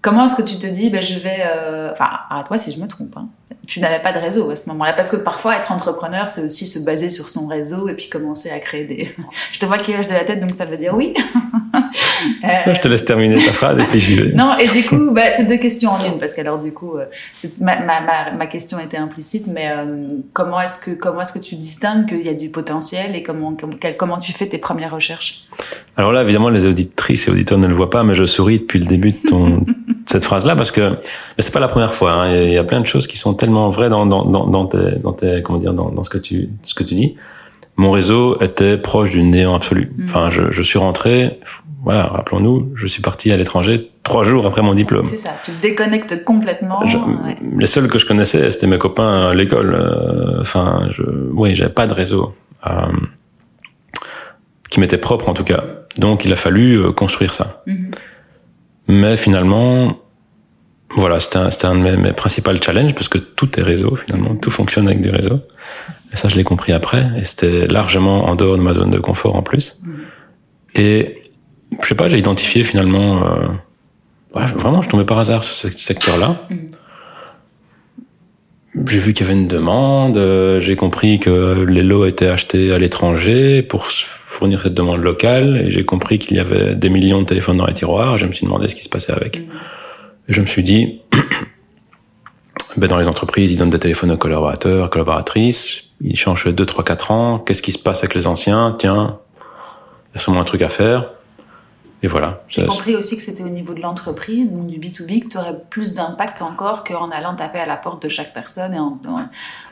[0.00, 1.44] Comment est-ce que tu te dis, ben, je vais...
[1.92, 3.16] Enfin, arrête-moi si je me trompe.
[3.16, 3.28] Hein
[3.66, 4.92] tu n'avais pas de réseau à ce moment-là.
[4.92, 8.50] Parce que parfois, être entrepreneur, c'est aussi se baser sur son réseau et puis commencer
[8.50, 9.14] à créer des...
[9.52, 11.14] Je te vois qui hoche de la tête, donc ça veut dire oui.
[12.42, 14.32] Je te laisse terminer ta phrase et puis j'y vais.
[14.32, 17.06] Non, et du coup, bah, c'est deux questions en une, parce qu'alors du coup, euh,
[17.60, 21.38] ma, ma, ma, ma, question était implicite, mais euh, comment est-ce que, comment est-ce que
[21.38, 24.94] tu distingues qu'il y a du potentiel et comment, comment, comment tu fais tes premières
[24.94, 25.44] recherches?
[25.96, 28.78] Alors là, évidemment, les auditrices et auditeurs ne le voient pas, mais je souris depuis
[28.78, 29.60] le début de ton,
[30.06, 30.96] cette phrase-là, parce que
[31.38, 32.12] c'est pas la première fois.
[32.12, 32.44] Hein.
[32.44, 34.98] Il y a plein de choses qui sont tellement vraies dans, dans, dans, dans, tes,
[35.02, 37.16] dans tes, comment dire, dans, dans ce que tu, ce que tu dis.
[37.82, 39.90] Mon réseau était proche du néant absolu.
[39.96, 40.02] Mm.
[40.04, 41.40] Enfin, je, je suis rentré,
[41.82, 45.04] voilà, rappelons-nous, je suis parti à l'étranger trois jours après mon diplôme.
[45.04, 46.84] C'est ça, tu te déconnectes complètement.
[47.58, 49.74] Les seuls que je connaissais, c'était mes copains à l'école.
[49.74, 52.36] Euh, enfin, je, oui, j'avais pas de réseau
[52.68, 52.70] euh,
[54.70, 55.64] qui m'était propre en tout cas.
[55.98, 57.64] Donc, il a fallu euh, construire ça.
[57.66, 57.90] Mhm.
[58.86, 59.98] Mais finalement,
[60.96, 64.34] voilà, c'était un, un, de mes, mes principaux challenges parce que tout est réseau finalement,
[64.36, 65.40] tout fonctionne avec du réseau.
[66.12, 67.10] Et ça, je l'ai compris après.
[67.16, 69.82] Et c'était largement en dehors de ma zone de confort en plus.
[70.74, 71.22] Et
[71.80, 73.24] je sais pas, j'ai identifié finalement.
[73.24, 73.48] Euh,
[74.34, 76.46] vraiment, je tombais par hasard sur ce secteur-là.
[76.50, 76.56] Mm.
[78.88, 82.72] J'ai vu qu'il y avait une demande, euh, j'ai compris que les lots étaient achetés
[82.72, 87.20] à l'étranger pour fournir cette demande locale, et j'ai compris qu'il y avait des millions
[87.20, 88.16] de téléphones dans les tiroirs.
[88.16, 89.42] Je me suis demandé ce qui se passait avec.
[90.28, 91.00] Et je me suis dit,
[92.76, 96.84] ben dans les entreprises, ils donnent des téléphones aux collaborateurs, collaboratrices, ils changent 2, 3,
[96.84, 97.38] 4 ans.
[97.38, 98.74] Qu'est-ce qui se passe avec les anciens?
[98.78, 99.18] Tiens,
[100.10, 101.10] il y a sûrement un truc à faire.
[102.04, 102.42] Et voilà.
[102.48, 105.56] J'ai compris aussi que c'était au niveau de l'entreprise, donc du B2B, que tu aurais
[105.70, 108.98] plus d'impact encore qu'en allant taper à la porte de chaque personne et en,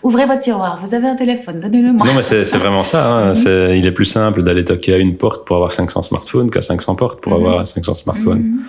[0.05, 2.07] ouvrez votre tiroir, vous avez un téléphone, donnez-le moi.
[2.07, 3.05] Non, mais c'est vraiment ça.
[3.05, 3.33] Hein.
[3.33, 3.75] Mhm.
[3.75, 6.95] il est plus simple d'aller toquer à une porte pour avoir 500 smartphones qu'à 500
[6.95, 7.47] portes pour mhm.
[7.47, 8.43] avoir 500 smartphones.
[8.43, 8.61] Mhm.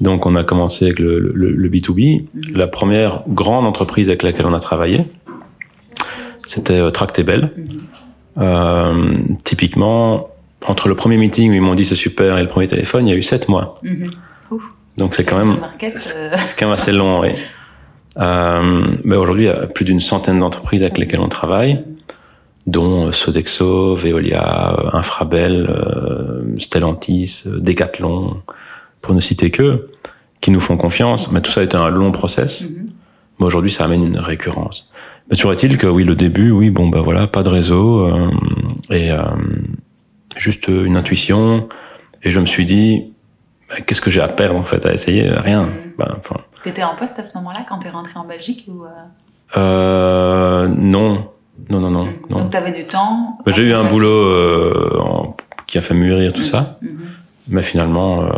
[0.00, 2.26] Donc, on a commencé avec le, le, le B2B.
[2.54, 5.06] La première grande entreprise avec laquelle on a travaillé,
[6.46, 7.52] c'était euh, Tractable.
[8.38, 10.28] Euh, typiquement,
[10.66, 13.10] entre le premier meeting où ils m'ont dit c'est super et le premier téléphone, il
[13.10, 13.80] y a eu sept mois.
[13.82, 14.08] Mhm.
[14.98, 16.36] Donc c'est quand même euh.
[16.40, 17.30] c'est quand même assez long, oui.
[18.18, 21.82] Euh, ben aujourd'hui, il y a plus d'une centaine d'entreprises avec lesquelles on travaille.
[22.66, 25.68] dont Sodexo, Veolia, Infrabel,
[26.58, 28.42] Stellantis, Decathlon,
[29.06, 29.88] pour ne citer que,
[30.40, 31.30] qui nous font confiance.
[31.30, 32.64] Mais tout ça a été un long process.
[32.64, 32.86] Mm-hmm.
[33.38, 34.90] Mais aujourd'hui, ça amène une récurrence.
[35.30, 38.08] Mais toujours est-il que oui, le début, oui, bon, bah voilà, pas de réseau
[38.90, 39.10] et
[40.36, 41.68] juste une intuition.
[42.22, 43.12] Et je me suis dit,
[43.68, 45.28] bah, qu'est-ce que j'ai à perdre en fait à essayer?
[45.28, 45.66] Rien.
[45.66, 45.92] Mm.
[45.98, 46.20] Bah,
[46.62, 48.88] T'étais en poste à ce moment-là quand t'es rentré en Belgique ou euh...
[49.56, 51.30] Euh, non.
[51.70, 52.04] Non, non, non.
[52.04, 52.12] Mm.
[52.30, 52.38] non.
[52.38, 55.22] Donc t'avais du temps bah, J'ai eu un boulot euh,
[55.66, 56.44] qui a fait mûrir tout mm.
[56.44, 56.78] ça.
[56.82, 56.88] Mm-hmm.
[57.48, 58.28] Mais finalement, euh,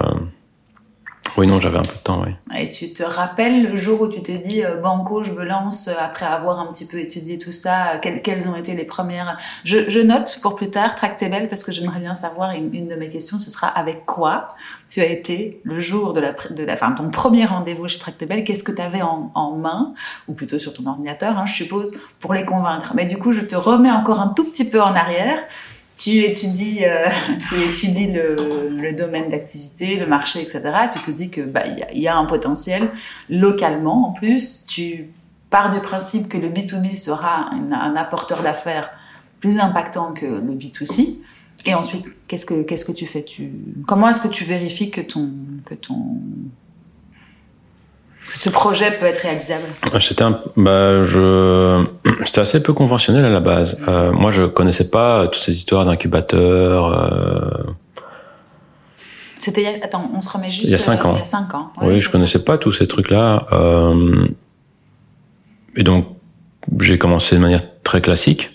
[1.39, 2.33] oui, non, j'avais un peu de temps, oui.
[2.59, 5.87] Et tu te rappelles le jour où tu t'es dit euh, Banco, je me lance
[5.87, 9.39] euh, après avoir un petit peu étudié tout ça euh, quelles, ont été les premières
[9.63, 13.09] je, je, note pour plus tard Tractebel parce que j'aimerais bien savoir une, de mes
[13.09, 14.49] questions, ce sera avec quoi
[14.89, 18.65] tu as été le jour de la, de la ton premier rendez-vous chez Tractebel Qu'est-ce
[18.65, 19.95] que tu avais en, en, main?
[20.27, 22.93] Ou plutôt sur ton ordinateur, hein, je suppose, pour les convaincre.
[22.95, 25.39] Mais du coup, je te remets encore un tout petit peu en arrière
[25.99, 27.09] tu étudies, euh,
[27.49, 30.63] tu étudies le, domaine d'activité, le marché, etc.
[30.95, 32.89] Tu te dis que bah il y, a un potentiel
[33.29, 34.67] localement en plus.
[34.67, 35.11] Tu
[35.51, 38.91] pars du principe que le B2B sera un, apporteur d'affaires
[39.41, 41.19] plus impactant que le B2C.
[41.67, 43.23] Et ensuite, qu'est-ce que qu'est-ce que tu fais?
[43.23, 43.53] Tu
[43.87, 45.29] comment est-ce que tu vérifies que ton
[45.67, 46.17] que ton
[48.31, 49.65] ce projet peut être réalisable?
[50.01, 51.87] C'était un, bah, je,
[52.25, 53.79] c'était assez peu conventionnel à la base.
[53.89, 56.87] Euh, moi, je connaissais pas toutes ces histoires d'incubateurs.
[56.87, 57.73] Euh...
[59.39, 60.65] C'était, attends, on se remet juste.
[60.65, 61.15] Il y a cinq ans.
[61.15, 61.71] Il y a cinq ans.
[61.81, 62.45] Ouais, oui, je connaissais ça.
[62.45, 63.47] pas tous ces trucs-là.
[63.53, 64.27] Euh...
[65.77, 66.07] Et donc,
[66.81, 68.51] j'ai commencé de manière très classique.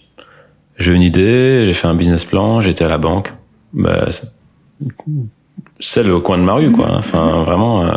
[0.78, 3.32] J'ai eu une idée, j'ai fait un business plan, j'étais à la banque.
[3.74, 4.08] Bah,
[5.80, 6.92] c'est le coin de ma rue, quoi.
[6.98, 7.90] Enfin, vraiment.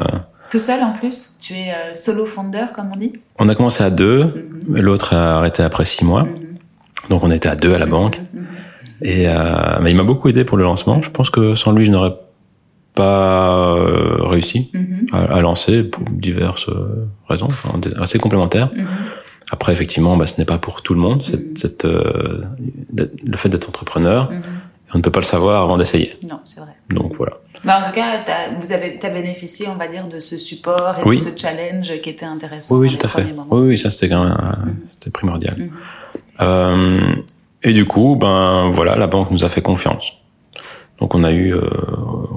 [0.51, 3.13] Tout seul en plus Tu es euh, solo founder, comme on dit?
[3.39, 4.81] On a commencé à deux, mm -hmm.
[4.81, 6.25] l'autre a arrêté après six mois.
[6.25, 7.09] Mm -hmm.
[7.11, 8.19] Donc on était à deux à la banque.
[8.21, 9.09] Mm -hmm.
[9.11, 10.97] Et euh, mais il m'a beaucoup aidé pour le lancement.
[11.03, 12.17] Je pense que sans lui, je n'aurais
[12.95, 13.21] pas
[13.77, 14.61] euh, réussi
[15.13, 16.71] à, à, lancer pour diverses
[17.31, 17.71] raisons, enfin,
[18.05, 18.71] assez complémentaires.
[19.51, 21.23] Après, effectivement, bah, ce n'est pas pour tout le monde.
[21.23, 22.43] Cette, cette euh,
[23.33, 24.31] le fait d'être entrepreneur,
[24.95, 26.17] on ne peut pas le savoir avant d'essayer.
[26.29, 26.73] Non, c'est vrai.
[26.91, 27.35] Donc voilà.
[27.65, 30.97] Bah, en tout cas, as, vous avez as bénéficié, on va dire, de ce support
[30.99, 31.17] et oui.
[31.17, 32.77] de ce challenge qui était intéressant.
[32.77, 33.25] Oui, oui, tout à fait.
[33.51, 34.93] Oui, oui, ça c'était quand même mm -hmm.
[34.93, 35.57] c'était primordial.
[35.59, 36.43] Mm -hmm.
[36.47, 37.23] euh,
[37.63, 40.07] et du coup, ben voilà, la banque nous a fait confiance.
[41.01, 41.61] Donc on a eu, euh,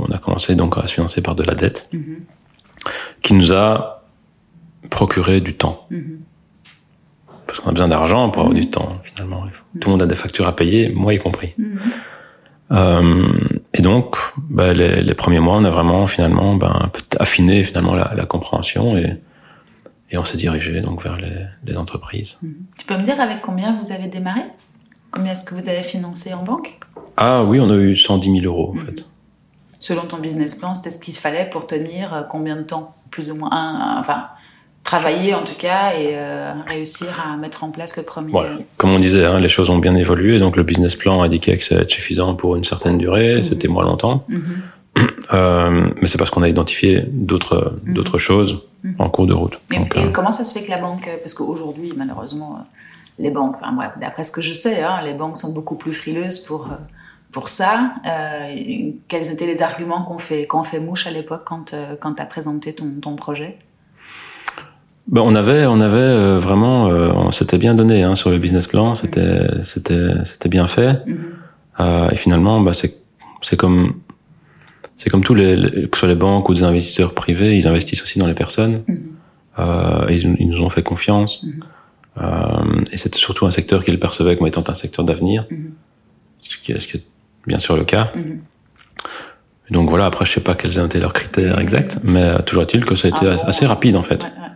[0.07, 2.19] on a commencé donc à se financer par de la dette, mm -hmm.
[3.23, 3.67] qui nous a
[4.89, 5.77] procuré du temps.
[7.45, 9.41] Parce qu'on a besoin d'argent pour avoir du temps, finalement.
[9.79, 11.51] Tout le monde a des factures à payer, moi y compris.
[12.71, 13.27] Euh,
[13.73, 18.13] et donc, bah, les, les, premiers mois, on a vraiment finalement ben, affiné finalement la,
[18.15, 19.19] la compréhension et,
[20.11, 22.37] et on s'est dirigé donc vers les, les entreprises.
[22.41, 22.49] Mmh.
[22.77, 24.41] Tu peux me dire avec combien vous avez démarré?
[25.11, 26.79] Combien est-ce que vous avez financé en banque?
[27.17, 28.79] Ah oui, on a eu 110 000 euros en mmh.
[28.79, 29.05] fait.
[29.79, 32.95] Selon ton business plan, c'était ce qu'il fallait pour tenir euh, combien de temps?
[33.11, 34.27] Plus ou moins un, un, enfin,
[34.83, 38.31] travailler en tout cas et euh, réussir à mettre en place le premier.
[38.31, 38.57] Voilà.
[38.77, 41.63] Comme on disait, hein, les choses ont bien évolué, donc le business plan indiquait que
[41.63, 43.43] ça allait être suffisant pour une certaine durée, mmh.
[43.43, 44.25] c'était moins longtemps.
[44.29, 44.37] Mmh.
[45.31, 48.63] Euh, mais c'est parce qu'on a identifié d'autres d'autres choses
[48.97, 49.59] en cours de route.
[49.71, 50.09] Et, donc, et euh...
[50.09, 52.65] comment ça se fait que la banque, parce qu'aujourd'hui malheureusement
[53.19, 55.93] les banques, enfin, bref, d'après ce que je sais, hein, les banques sont beaucoup plus
[55.93, 56.67] frileuses pour
[57.31, 57.93] pour ça.
[59.07, 62.25] Quels étaient les arguments qu'on fait qu'on fait mouche à l'époque quand quand tu as
[62.25, 63.59] présenté ton, ton projet?
[65.11, 68.37] Ben, on avait, on avait euh, vraiment, euh, on s'était bien donné hein, sur le
[68.37, 70.93] business plan, c'était, c'était, c'était bien fait.
[71.05, 71.79] Mm -hmm.
[71.79, 72.93] euh, et finalement, bah, c'est,
[73.41, 73.93] c'est comme,
[74.95, 77.67] c'est comme tous les, les, que ce soit les banques ou des investisseurs privés, ils
[77.67, 78.75] investissent aussi dans les personnes.
[78.85, 80.09] -hmm.
[80.09, 81.33] et ils, ils, nous ont fait confiance.
[81.43, 82.93] Mm -hmm.
[82.93, 85.39] et c'était surtout un secteur qu'ils percevaient comme étant un secteur d'avenir,
[86.47, 87.05] ce qui, est, ce qui est
[87.51, 88.05] bien sûr le cas.
[89.77, 92.95] donc voilà, après je sais pas quels étaient leurs critères exacts, mais toujours est-il que
[92.99, 94.21] ça a été ah, assez rapide en fait.
[94.23, 94.48] Ouais, ouais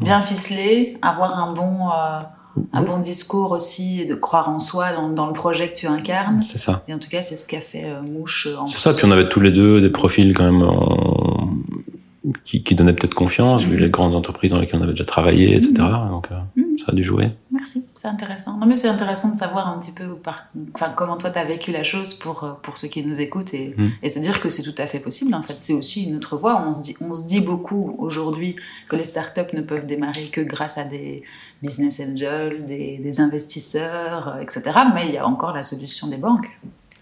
[0.00, 2.18] bien ficelé, avoir un bon, euh,
[2.72, 5.86] un bon discours aussi et de croire en soi dans, dans, le projet que tu
[5.86, 6.42] incarnes.
[6.42, 6.82] C'est ça.
[6.88, 8.48] Et en tout cas, c'est ce qu'a fait euh, Mouche.
[8.66, 8.92] C'est ça.
[8.92, 11.03] Puis on avait tous les deux des profils quand même en...
[12.42, 13.70] qui, qui donnaient peut-être confiance, mmh.
[13.70, 15.72] vu les grandes entreprises dans lesquelles on avait déjà travaillé, etc.
[15.78, 16.08] Mmh.
[16.08, 16.78] Donc euh, mmh.
[16.78, 17.30] ça a dû jouer.
[17.52, 18.58] Merci, c'est intéressant.
[18.58, 20.44] Non mais c'est intéressant de savoir un petit peu par,
[20.74, 23.76] enfin, comment toi tu as vécu la chose pour pour ceux qui nous écoutent et,
[24.02, 25.34] et se dire que c'est tout à fait possible.
[25.34, 26.64] En fait, c'est aussi une autre voie.
[26.66, 28.56] On se dit, on se dit beaucoup aujourd'hui
[28.88, 31.22] que les startups ne peuvent démarrer que grâce à des
[31.62, 34.62] business angels, des, des investisseurs, etc.
[34.94, 36.48] Mais il y a encore la solution des banques.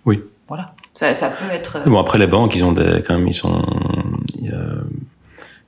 [0.04, 0.22] Oui.
[0.48, 0.74] Voilà.
[0.92, 1.88] Ça, ça peut être.
[1.88, 3.62] Bon après les banques, ils ont des, quand même, ils sont.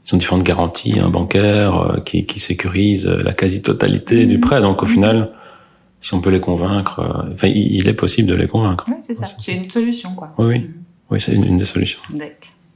[0.04, 4.28] Euh, ils ont différentes garanties hein, bancaires euh, qui, qui sécurisent la quasi-totalité mmh.
[4.28, 4.60] du prêt.
[4.60, 5.32] Donc au final,
[6.04, 8.84] si on peut les convaincre, euh, enfin, il, est possible de les convaincre.
[8.88, 9.24] Oui, c'est ça.
[9.38, 10.34] C'est une solution, quoi.
[10.36, 10.70] Oui, oui.
[11.08, 12.00] Oui, c'est une, des solutions.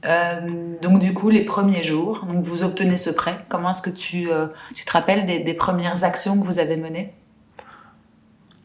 [0.05, 3.45] Euh, donc du coup, les premiers jours, donc vous obtenez ce prêt.
[3.47, 6.75] Comment est-ce que tu, euh, tu te rappelles des, des, premières actions que vous avez
[6.75, 7.13] menées?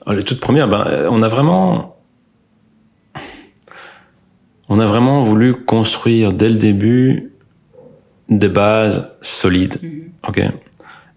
[0.06, 1.96] Les toutes premières, ben, on a vraiment,
[4.70, 7.33] on a vraiment voulu construire dès le début
[8.28, 9.78] des bases solides.
[9.82, 10.10] Mhm.
[10.28, 10.40] Ok.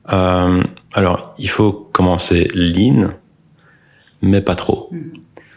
[0.09, 3.09] Euh, alors, il faut commencer lean,
[4.21, 4.89] mais pas trop.
[4.91, 5.13] Mhm.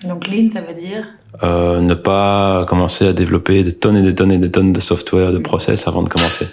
[0.09, 1.09] Donc lean, ça veut dire?
[1.43, 4.81] Euh, ne pas commencer à développer des tonnes et des tonnes et des tonnes de
[4.81, 5.43] software, de mhm.
[5.43, 6.49] process avant de commencer.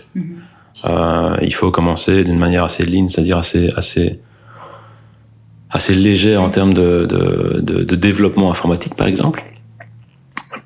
[0.85, 4.19] Euh, il faut commencer d'une manière assez lean, c'est-à-dire assez assez
[5.69, 9.43] assez léger en termes de, de, de, de, développement informatique, par exemple,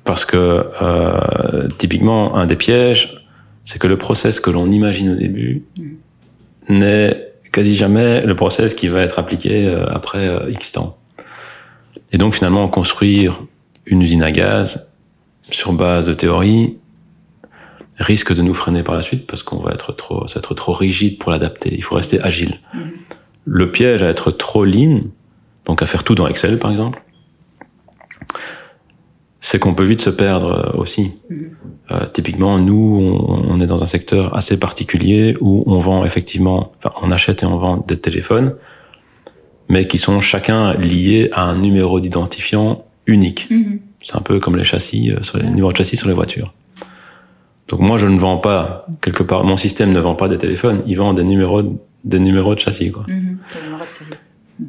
[0.04, 3.21] parce que euh, typiquement un des pièges
[3.64, 6.78] c'est que le process que l'on imagine au début mm.
[6.78, 10.98] n'est quasi jamais le process qui va être appliqué euh, après euh, X temps.
[12.12, 13.42] Et donc finalement, construire
[13.86, 14.92] une usine à gaz
[15.50, 16.78] sur base de théorie
[17.98, 20.54] risque de nous freiner par la suite parce qu'on va être trop, ça va être
[20.54, 21.74] trop rigide pour l'adapter.
[21.74, 22.56] Il faut rester agile.
[22.74, 22.78] Mm.
[23.44, 24.98] Le piège à être trop lean,
[25.66, 27.02] donc à faire tout dans Excel par exemple,
[29.42, 31.10] c'est qu'on peut vite se perdre euh, aussi.
[31.28, 31.34] Mm.
[31.90, 36.94] Euh, typiquement, nous, on, est dans un secteur assez particulier où on vend effectivement, enfin,
[37.02, 38.52] on achète et on vend des téléphones,
[39.68, 43.50] mais qui sont chacun liés à un numéro d'identifiant unique.
[43.50, 43.78] Mm-hmm.
[43.98, 46.54] C'est un peu comme les châssis, euh, sur les numéros de châssis sur les voitures.
[47.66, 49.42] Donc moi, je ne vends pas quelque part.
[49.42, 50.82] Mon système ne vend pas des téléphones.
[50.86, 51.62] Il vend des numéros,
[52.04, 53.04] des numéros de châssis, quoi.
[53.08, 53.64] Mm-hmm.
[53.64, 54.10] numéro de série.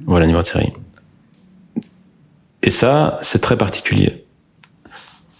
[0.07, 0.73] Voilà, numéro de série.
[2.63, 4.22] Et ça, c'est très particulier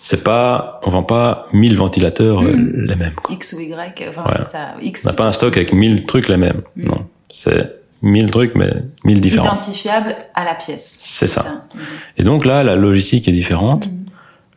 [0.05, 2.87] c'est pas, on vend pas 1000 ventilateurs euh, hmm.
[2.89, 3.13] les mêmes.
[3.13, 3.33] Quoi.
[3.35, 4.75] X ou Y, enfin c'est ça.
[4.81, 6.61] X on n'a pas un stock avec 1000 trucs les mêmes.
[6.75, 6.89] Hmm.
[6.89, 8.69] Non, c'est 1000 trucs mais
[9.05, 9.45] 1000 différents.
[9.45, 10.97] Identifiables à la pièce.
[10.99, 11.43] C'est ça.
[11.43, 11.79] Hmm.
[12.17, 13.89] Et donc là, la logistique est différente.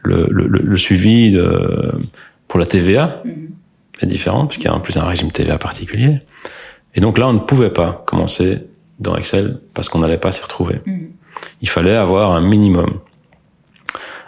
[0.02, 1.92] Le, le, le, suivi de,
[2.48, 3.22] pour la TVA
[4.02, 6.22] est différent puisqu'il y a en plus un régime TVA particulier.
[6.96, 10.42] Et donc là, on ne pouvait pas commencer dans Excel parce qu'on n'allait pas s'y
[10.42, 10.80] retrouver.
[11.60, 12.98] Il fallait avoir un minimum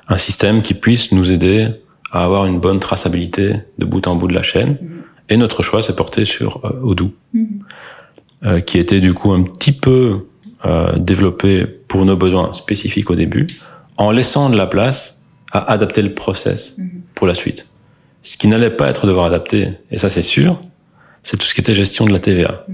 [0.08, 1.68] un système qui puisse nous aider
[2.10, 4.78] à avoir une bonne traçabilité de bout en bout de la chaîne.
[4.80, 5.02] Mhm.
[5.30, 7.60] Et notre choix s'est porté sur euh, Odoo, mhm.
[8.44, 10.26] euh, qui était du coup un petit peu
[10.64, 13.46] euh, développé pour nos besoins spécifiques au début,
[13.96, 15.20] en laissant de la place
[15.52, 17.02] à adapter le process mhm.
[17.14, 17.68] pour la suite.
[18.22, 20.60] Ce qui n'allait pas être devoir adapter, et ça c'est sûr,
[21.22, 22.66] c'est tout ce qui était gestion de la TVA.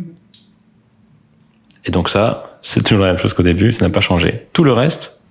[1.84, 4.46] Et donc ça, c'est toujours la même chose qu'au début, ça n'a pas changé.
[4.52, 5.22] Tout le reste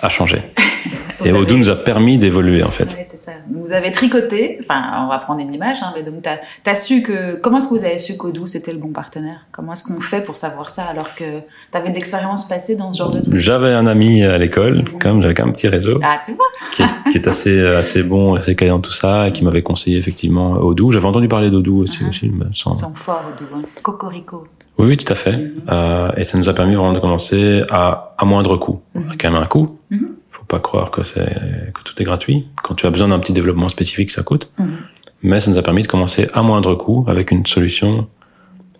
[0.00, 0.42] a changé.
[1.24, 2.94] et Odoo nous a permis d'évoluer en fait.
[2.98, 3.32] Oui, c'est ça.
[3.50, 7.02] Vous avez tricoté, enfin on va prendre une image, hein, mais donc tu as, su
[7.02, 9.46] que, comment est-ce que vous avez su qu'Odoo c'était le bon partenaire?
[9.52, 11.24] Comment est-ce qu'on fait pour savoir ça alors que
[11.70, 13.36] tu avais de l'expérience passée dans ce genre de truc?
[13.36, 16.46] J'avais un ami à l'école, comme j'avais un petit réseau, ah, tu vois.
[16.72, 19.62] qui, est, qui, est, assez, assez bon, assez calé dans tout ça, et qui m'avait
[19.62, 20.90] conseillé effectivement Odoo.
[20.92, 23.62] J'avais entendu parler d'Odoo aussi, uh aussi Ils sont forts Odoo, hein.
[23.82, 24.46] Cocorico.
[24.78, 25.32] Oui, oui, tout à fait.
[25.32, 25.52] Mm-hmm.
[25.70, 28.80] euh, et ça nous a permis vraiment de commencer à, à moindre coût.
[28.94, 29.16] Mm -hmm.
[29.18, 29.66] Quand même un coût.
[29.90, 32.48] Mm -hmm pas croire que c'est que tout est gratuit.
[32.62, 34.50] Quand tu as besoin d'un petit développement spécifique, ça coûte.
[34.58, 34.78] Mhm.
[35.22, 38.08] Mais ça nous a permis de commencer à moindre coût avec une solution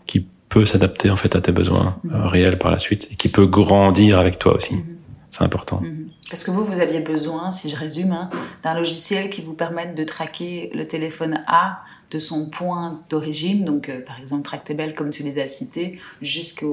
[0.07, 2.15] qui peut s'adapter en fait à tes besoins mhm.
[2.15, 4.75] euh, réels par la suite et qui peut grandir avec toi aussi.
[4.75, 4.85] Mhm.
[5.31, 5.83] C'est important.
[6.31, 8.31] Parce que vous, vous aviez besoin, si je résume, hein,
[8.63, 13.89] d'un logiciel qui vous permette de traquer le téléphone A de son point d'origine, donc
[13.89, 16.67] euh, par exemple Tractable comme tu les as cités, jusqu'à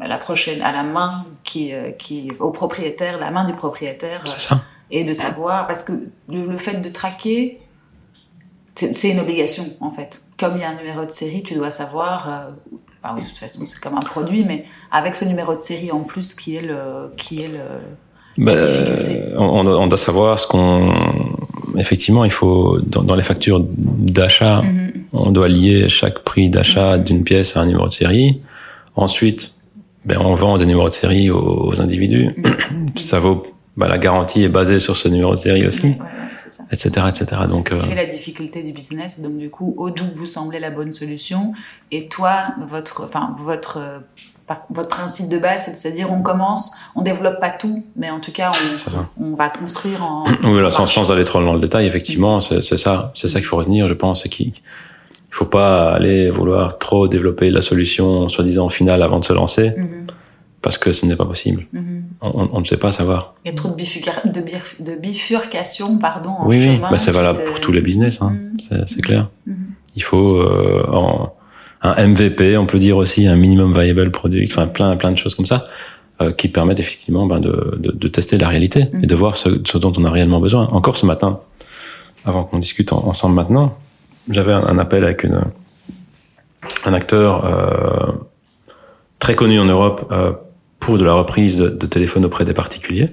[0.00, 4.22] la prochaine, à la main qui, euh, qui, au propriétaire, la main du propriétaire.
[4.26, 4.62] C'est ça.
[4.90, 5.92] Et de savoir, parce que
[6.28, 7.58] le, fait de traquer,
[8.74, 10.22] c'est une obligation en fait.
[10.38, 12.28] Comme il y a un numéro de série, tu dois savoir.
[12.28, 12.50] Euh,
[13.02, 15.90] bah oui, de toute façon, c'est comme un produit, mais avec ce numéro de série
[15.90, 17.60] en plus qui est le, qui est le,
[18.38, 18.52] bah,
[19.38, 20.92] on, on, doit savoir ce qu'on.
[21.76, 24.92] Effectivement, il faut dans, dans les factures d'achat, mm-hmm.
[25.12, 28.40] on doit lier chaque prix d'achat d'une pièce à un numéro de série.
[28.94, 29.54] Ensuite,
[30.04, 32.30] ben, on vend des numéros de série aux, individus.
[32.30, 32.98] Mm-hmm.
[32.98, 33.42] Ça vaut.
[33.76, 35.96] Bah, la garantie est basée sur ce numéro de série aussi, ouais,
[36.72, 37.42] etc., etc.
[37.46, 39.20] Donc, ce qui fait la difficulté du business.
[39.20, 41.52] Donc, du coup, Odoo vous semblait la bonne solution,
[41.92, 44.00] et toi, votre, enfin, votre
[44.70, 48.10] votre principe de base, c'est de se dire on commence, on développe pas tout, mais
[48.10, 48.52] en tout cas,
[49.18, 50.24] on, on va construire en.
[50.44, 53.46] Oui, là, sans, sans, aller trop dans le détail, effectivement, c'est ça, c'est ça qu'il
[53.46, 54.52] faut retenir, je pense, c'est qu'il
[55.30, 60.10] faut pas aller vouloir trop développer la solution soi-disant finale avant de se lancer, mm-hmm.
[60.62, 61.66] parce que ce n'est pas possible.
[61.74, 62.02] Mm-hmm.
[62.20, 63.34] on, on, ne sait pas savoir.
[63.44, 66.30] Il y a trop de, de, bifurcation, pardon.
[66.30, 68.36] En oui, oui, bah, c'est valable pour tous les business, hein.
[68.58, 68.86] Mm-hmm.
[68.86, 69.28] c'est clair.
[69.96, 71.32] Il faut euh, en
[71.86, 75.34] un MVP, on peut dire aussi un minimum viable product, enfin plein plein de choses
[75.34, 75.64] comme ça.
[76.22, 79.04] euh, qui permettent effectivement ben, de, de, de, tester la réalité Mm.
[79.04, 80.66] et de voir ce, ce, dont on a réellement besoin.
[80.68, 81.40] Encore ce matin,
[82.24, 83.76] avant qu'on discute en, ensemble maintenant,
[84.30, 85.42] j'avais un, un, appel avec une,
[86.86, 88.12] un acteur euh,
[89.18, 90.32] très connu en Europe euh,
[90.80, 93.10] pour de la reprise de, de téléphone auprès des particuliers.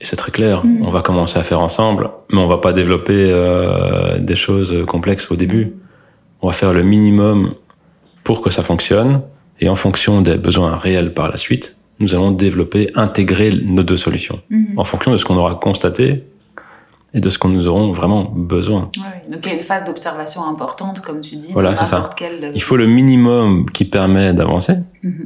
[0.00, 0.82] Et c'est très clair, Mm.
[0.84, 3.32] on va commencer à faire ensemble, mais on va pas développer
[4.18, 5.74] des choses complexes au début.
[6.42, 7.54] On va faire le minimum
[8.24, 9.22] pour que ça fonctionne,
[9.60, 13.96] et en fonction des besoins réels par la suite, nous allons développer, intégrer nos deux
[13.96, 14.74] solutions, Mhm.
[14.76, 16.24] en fonction de ce qu'on aura constaté
[17.14, 18.90] et de ce qu'on nous aurons vraiment besoin.
[18.96, 22.10] Oui, donc il y a une phase d'observation importante, comme tu dis, Voilà, c'est ça.
[22.16, 22.50] quel...
[22.54, 24.74] Il faut le minimum qui permet d'avancer.
[25.02, 25.24] Mhm.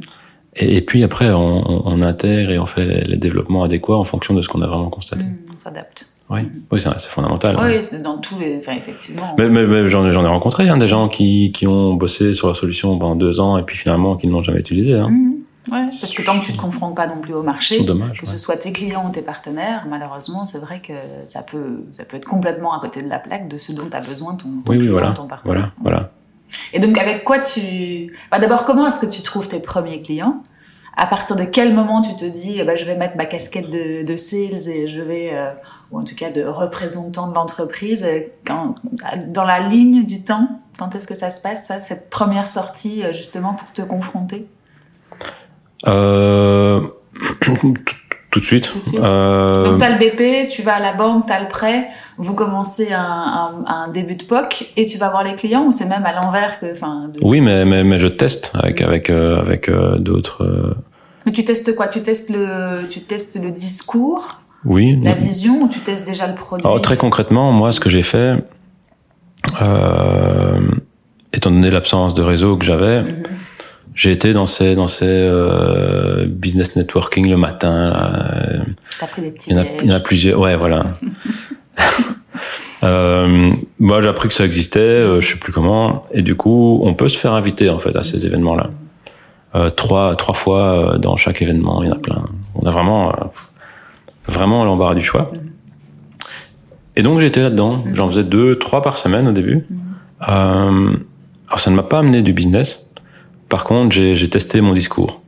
[0.57, 4.33] Et, et puis après, on, on, intègre et on fait les, développements adéquats en fonction
[4.33, 5.25] de ce qu'on a vraiment constaté.
[5.25, 6.09] Mhm, on s'adapte.
[6.29, 6.41] Oui,
[6.71, 7.55] oui c'est fondamental.
[7.55, 7.61] hein.
[7.63, 8.57] Oui, c'est dans tous les...
[8.57, 9.35] Enfin, effectivement.
[9.37, 12.53] Mais, mais, mais j'en ai, rencontré hein, des gens qui, qui ont bossé sur la
[12.53, 14.95] solution pendant deux ans et puis finalement qui ne l'ont jamais utilisée.
[14.95, 15.09] Hein.
[15.71, 18.21] Ouais, parce que tant que tu te confrontes pas non plus au marché, dommage.
[18.21, 18.31] que ouais.
[18.31, 20.93] ce soit tes clients ou tes partenaires, malheureusement, c'est vrai que
[21.25, 23.97] ça peut, ça peut être complètement à côté de la plaque de ce dont tu
[23.97, 25.39] as besoin ton, ton Oui, oui, ton partenaire.
[25.43, 26.11] Voilà, voilà.
[26.73, 28.11] Et donc, avec quoi tu...
[28.31, 30.43] D'abord, comment est-ce que tu trouves tes premiers clients?
[30.99, 33.69] À partir de quel moment tu te dis, eh ben, je vais mettre ma casquette
[33.69, 35.51] de, sales et je vais, euh,
[35.91, 38.21] ou en tout cas de représentant de l'entreprise, euh,
[39.27, 43.03] dans la ligne du temps, quand est-ce que ça se passe, ça, cette première sortie,
[43.03, 44.47] euh, justement, pour te confronter?
[48.37, 48.65] tout, de suite.
[48.65, 48.99] Suite.
[49.01, 51.87] Euh, Donc, tu as le BP, tu vas à la banque, tu as le prêt,
[52.17, 55.71] vous commencez un, un, un début de POC et tu vas voir les clients ou
[55.71, 56.71] c'est même à l'envers que.
[56.71, 60.43] enfin, oui, mais, mais, mais je teste avec, avec, euh, avec euh, d'autres.
[60.43, 60.73] euh,
[61.25, 61.87] Mais tu testes quoi?
[61.87, 64.99] Tu testes le, tu testes le discours, oui.
[65.03, 66.65] la vision ou tu testes déjà le produit?
[66.65, 68.35] Alors, très concrètement, moi, ce que j'ai fait,
[71.33, 73.23] étant donné l'absence de réseau que j'avais, Mhm.
[73.97, 78.63] J'ai été dans ces, dans ces euh, business networking le matin.
[78.99, 79.49] T'as pris des petits.
[79.49, 80.39] Il y, en a, il y en a plusieurs.
[80.39, 80.85] Ouais, voilà.
[82.83, 86.79] euh, moi, j'ai appris que ça existait, euh, je sais plus comment, et du coup,
[86.83, 88.69] on peut se faire inviter en fait à ces événements-là.
[89.55, 92.23] Euh, trois, trois fois euh, dans chaque événement, il y en a plein.
[92.53, 93.23] On a vraiment, euh,
[94.27, 95.31] vraiment l'embarras du choix.
[96.95, 97.83] Et donc, j'étais là-dedans.
[97.93, 99.65] J'en faisais deux, trois par semaine au début.
[100.27, 100.95] Euh,
[101.47, 102.86] alors, ça ne m'a pas amené du business.
[103.49, 105.21] Par contre, j'ai testé mon discours.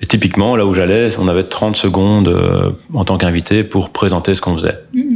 [0.00, 4.34] Et typiquement, là où j'allais, on avait 30 secondes euh, en tant qu'invité pour présenter
[4.34, 4.78] ce qu'on faisait.
[4.92, 5.08] Mhm.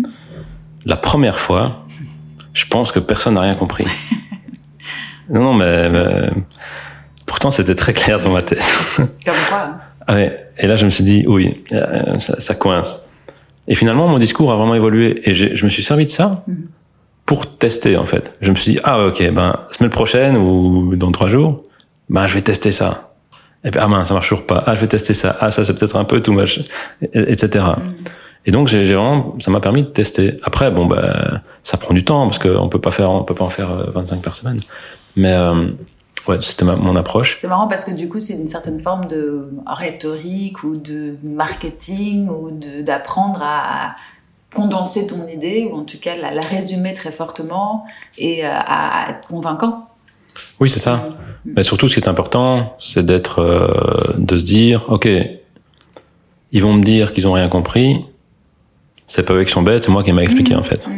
[0.84, 1.84] La première fois,
[2.54, 3.84] je pense que personne n'a rien compris.
[5.30, 6.30] non, non, mais, mais
[7.26, 8.64] pourtant c'était très clair dans ma tête.
[8.96, 9.06] Comme
[9.48, 9.80] quoi hein.
[10.06, 10.34] Ah ouais.
[10.58, 13.02] Et là, je me suis dit, oui, euh, ça, ça coince.
[13.68, 15.20] Et finalement, mon discours a vraiment évolué.
[15.28, 16.68] Et je me suis servi de ça Mhm.
[17.26, 18.32] pour tester, en fait.
[18.40, 21.62] Je me suis dit, ah, ok, ben, semaine prochaine ou dans trois jours,
[22.10, 23.12] ben, je vais tester ça.
[23.64, 24.62] Et puis, ah mince, ça marche toujours pas.
[24.66, 25.36] Ah, je vais tester ça.
[25.40, 26.58] Ah, ça, c'est peut-être un peu too much,
[27.02, 27.66] et- etc.
[28.46, 30.36] Et donc, j'ai vraiment, ça m'a permis de tester.
[30.44, 33.44] Après, bon, ben, ça prend du temps parce qu'on peut pas faire, on peut pas
[33.44, 34.60] en faire euh, 25 par semaine.
[35.16, 35.70] Mais, euh,
[36.28, 37.36] ouais, c'était mon approche.
[37.40, 42.28] C'est marrant parce que du coup, c'est une certaine forme de rhétorique ou de marketing
[42.28, 42.52] ou
[42.82, 43.96] d'apprendre à
[44.54, 47.84] condenser ton idée ou en tout cas la, la résumer très fortement
[48.16, 49.87] et euh, à être convaincant.
[50.60, 51.08] Oui, c'est ça.
[51.44, 55.08] Mais surtout, ce qui est important, c'est d'être, euh, de se dire, ok,
[56.50, 57.96] ils vont me dire qu'ils ont rien compris.
[59.06, 60.88] C'est pas eux qui sont bêtes, c'est moi qui m'a expliqué en fait.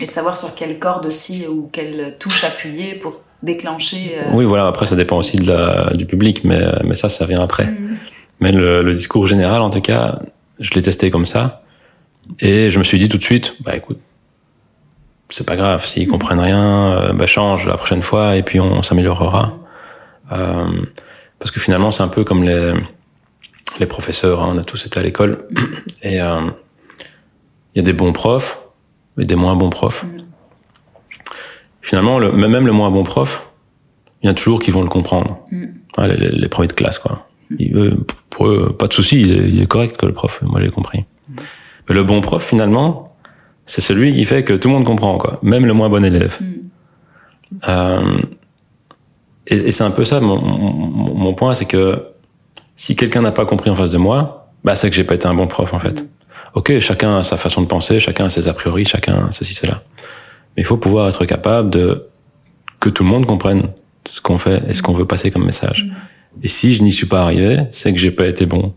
[0.00, 4.12] Et de savoir sur quelle corde aussi ou quelle touche appuyer pour déclencher.
[4.18, 4.66] euh, Oui, voilà.
[4.66, 7.66] Après, ça dépend aussi de la, du public, mais mais ça, ça vient après.
[7.66, 7.96] Mhm.
[8.40, 10.18] Mais le, le discours général, en tout cas,
[10.60, 11.62] je l'ai testé comme ça,
[12.40, 13.98] et je me suis dit tout de suite, bah écoute,
[15.32, 18.82] c'est pas grave, s'ils comprennent rien, euh, bah change la prochaine fois, et puis on,
[18.82, 19.58] s'améliorera.
[20.32, 20.66] Euh,
[21.38, 22.74] parce que finalement, c'est un peu comme les
[23.80, 25.38] les professeurs, hein, on a tous été à l'école,
[26.02, 26.50] et euh,
[27.74, 28.58] il y a des bons profs
[29.18, 30.04] et des moins bons profs.
[31.80, 33.50] Finalement, le, même le moins bon prof,
[34.22, 35.38] il y en a toujours qui vont le comprendre.
[35.50, 35.64] Mm.
[35.96, 37.26] Ah, les, les, les premiers de classe, quoi.
[37.58, 40.42] Il- eux, pour eux, pas de souci, il, il est correct que le prof.
[40.42, 41.04] Moi, j'ai compris.
[41.88, 43.11] Mais le bon prof, finalement,
[43.66, 45.38] c'est celui qui fait que tout le monde comprend, quoi.
[45.42, 46.38] Même le moins bon élève.
[47.68, 48.18] Euh,
[49.46, 52.06] et et c'est un peu ça, mon, mon, mon point, c'est que
[52.76, 55.26] si quelqu'un n'a pas compris en face de moi, bah, c'est que j'ai pas été
[55.26, 56.06] un bon prof, en fait.
[56.54, 59.54] Ok, chacun a sa façon de penser, chacun a ses a priori, chacun a ceci,
[59.54, 59.82] cela.
[60.56, 62.06] Mais il faut pouvoir être capable de
[62.80, 63.68] que tout le monde comprenne
[64.08, 65.88] ce qu'on fait et ce qu'on veut passer comme message.
[66.42, 68.74] Et si je n'y suis pas arrivé, c'est que j'ai pas été bon.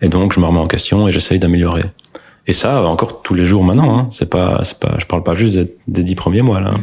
[0.00, 1.82] Et donc je me remets en question et j'essaye d'améliorer.
[2.46, 3.98] Et ça, encore tous les jours maintenant.
[3.98, 4.08] Hein.
[4.10, 6.74] C'est pas, c'est pas, je parle pas juste des, des dix premiers mois là.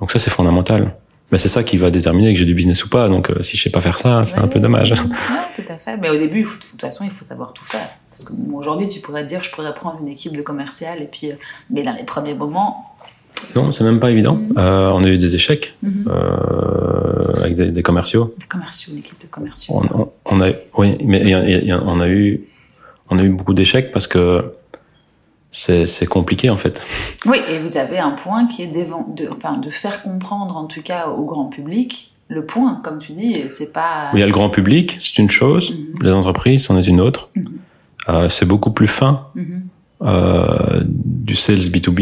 [0.00, 0.94] Donc ça, c'est fondamental.
[1.30, 3.08] ben c'est ça qui va déterminer que j'ai du business ou pas.
[3.08, 4.94] Donc, euh, si je sais pas faire ça, c'est un peu dommage.
[4.96, 5.96] Oui, tout à fait.
[5.98, 7.88] Mais au début, de toute façon, il faut savoir tout faire.
[8.10, 11.30] Parce que aujourd'hui, tu pourrais dire, je pourrais prendre une équipe de commercial, et puis,
[11.30, 11.34] euh,
[11.70, 12.94] mais dans les premiers moments.
[13.54, 14.34] Non, c'est même pas évident.
[14.34, 14.58] Mm -hmm.
[14.58, 16.08] euh, on a eu des échecs mm -hmm.
[16.10, 18.24] euh, avec des, des, commerciaux.
[18.44, 19.74] Des commerciaux, une équipe de commerciaux.
[19.78, 22.26] On, on, on a, oui, mais y a, y a, on a eu,
[23.10, 24.22] on a eu beaucoup d'échecs parce que
[25.50, 26.82] c'est compliqué en fait.
[27.26, 30.82] Oui, et vous avez un point qui est de, enfin, de faire comprendre en tout
[30.82, 34.10] cas au grand public le point, comme tu dis, c'est pas.
[34.12, 36.04] Oui, il y a le grand public, c'est une chose, mm -hmm.
[36.04, 37.30] les entreprises, c'en est une autre.
[37.34, 37.46] Mm -hmm.
[38.08, 39.60] euh, c'est beaucoup plus fin mm -hmm.
[40.02, 40.82] euh,
[41.28, 42.00] du sales B2B,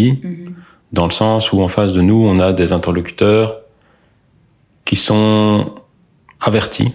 [0.92, 3.48] dans le sens où en face de nous, on a des interlocuteurs
[4.84, 5.72] qui sont
[6.40, 6.90] avertis.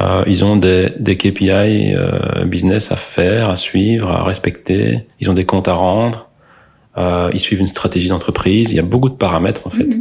[0.00, 5.06] Euh, ils ont des, des KPI euh, business à faire, à suivre, à respecter.
[5.20, 6.28] Ils ont des comptes à rendre.
[6.96, 8.70] Euh, ils suivent une stratégie d'entreprise.
[8.70, 9.98] Il y a beaucoup de paramètres en fait.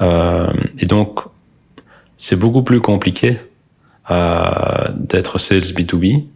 [0.00, 1.20] Euh, et donc,
[2.16, 3.36] c'est beaucoup plus compliqué
[4.08, 6.28] d'être sales B2B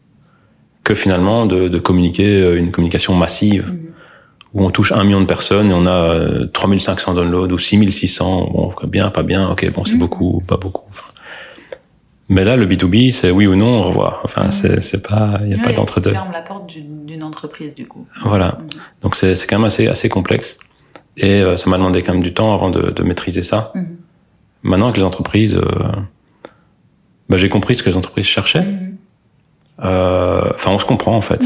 [0.83, 4.55] que finalement de, de, communiquer une communication massive -hmm.
[4.55, 8.51] où on touche un million de personnes et on a 3500 downloads ou 6600.
[8.53, 9.49] Bon, bien, pas bien.
[9.53, 9.99] Ok, bon, c'est -hmm.
[9.99, 10.87] beaucoup, pas beaucoup.
[10.91, 11.10] Enfin,
[12.31, 14.21] mais là, le B2B, c'est oui ou non, au revoir.
[14.23, 14.81] Enfin, mmh.
[14.83, 16.13] c'est pas, il n'y a oui, pas d'entre-deux.
[16.13, 18.07] ferme la porte d'une entreprise, du coup.
[18.23, 18.53] Voilà.
[18.53, 18.67] Mmh.
[19.03, 20.57] Donc, c'est quand même assez, assez complexe.
[21.17, 23.73] Et euh, ça m'a demandé quand même du temps avant de, de maîtriser ça.
[23.75, 23.83] Mmh.
[24.63, 25.91] Maintenant que les entreprises, euh,
[27.29, 28.65] bah, j'ai compris ce que les entreprises cherchaient.
[29.83, 31.45] Euh, enfin, on se comprend, en fait.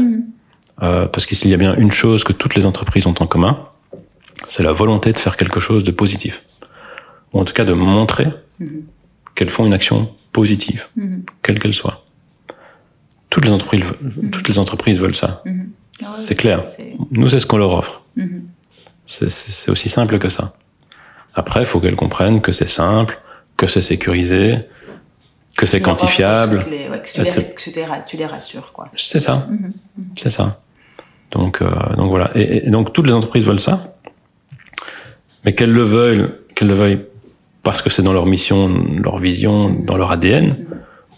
[0.77, 3.57] Parce qu'il y a bien une chose que toutes les entreprises ont en commun,
[4.45, 6.45] c'est la volonté de faire quelque chose de positif.
[7.33, 8.27] Ou en tout cas de montrer
[9.33, 11.19] qu'elles font une action positive, -hmm.
[11.43, 11.97] quelle qu'elle soit.
[13.31, 14.29] Toutes les entreprises, -hmm.
[14.33, 15.31] toutes les entreprises veulent ça.
[15.31, 15.65] -hmm.
[16.03, 16.59] ah ouais, c'est clair.
[17.19, 17.95] Nous, c'est ce qu'on leur offre.
[19.05, 20.45] C'est aussi simple que ça.
[21.41, 23.13] Après, il faut qu'elles comprennent que c'est simple,
[23.59, 24.45] que c'est sécurisé,
[25.59, 26.57] que c'est quantifiable.
[26.65, 28.85] Que, les, ouais, que, tu les, que tu, les, tu les rassures, quoi.
[29.11, 29.35] C'est ça.
[30.21, 30.45] C'est ça.
[31.35, 31.67] Donc, euh,
[31.99, 32.27] donc voilà.
[32.39, 33.75] Et, et, donc, toutes les entreprises veulent ça.
[35.43, 37.03] Mais qu'elles le veuillent, qu'elles le veuillent
[37.65, 38.69] parce que c'est dans leur mission,
[39.03, 40.55] leur vision, dans leur ADN,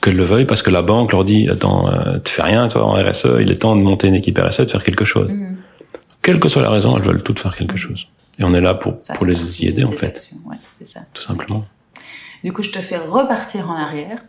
[0.02, 2.86] qu'elles le veuillent parce que la banque leur dit attends, euh, tu fais rien toi
[2.86, 5.34] en RSE, il est temps de monter une équipe RSE, de faire quelque chose.
[5.34, 5.58] Mmh.
[6.22, 8.08] Quelle que soit la raison, elles veulent toutes faire quelque chose.
[8.40, 10.32] Et on est là pour, ça, pour les y aider en fait.
[10.46, 11.02] Ouais, c'est ça.
[11.14, 11.66] Tout simplement.
[12.46, 14.24] Du coup, je te fais repartir en arrière.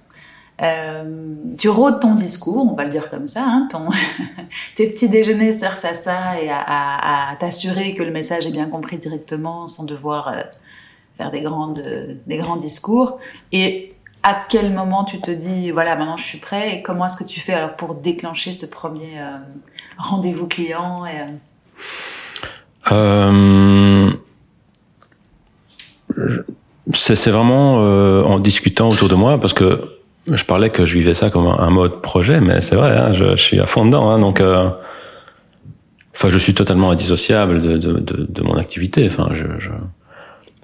[0.61, 3.91] Euh, tu rôdes ton discours, on va le dire comme ça, hein, ton
[4.75, 8.51] tes petits déjeuners servent à ça et à, à, à t'assurer que le message est
[8.51, 10.43] bien compris directement sans devoir euh,
[11.19, 11.83] faire des, grandes,
[12.27, 13.19] des grands discours.
[13.53, 13.93] Et
[14.23, 17.29] à quel moment tu te dis, voilà, maintenant je suis prêt, et comment est-ce que
[17.29, 19.37] tu fais alors pour déclencher ce premier euh,
[19.99, 21.11] rendez-vous client et,
[22.93, 24.11] euh...
[26.95, 29.99] C'est vraiment euh, en discutant autour de moi, parce que
[30.33, 33.13] je parlais que je vivais ça comme un, un mode projet, mais c'est vrai, hein,
[33.13, 34.41] je, suis à fond dedans, hein, donc...
[34.41, 34.71] Euh,
[36.19, 39.07] Enfin, je suis totalement indissociable de, de, mon activité.
[39.07, 39.29] Enfin.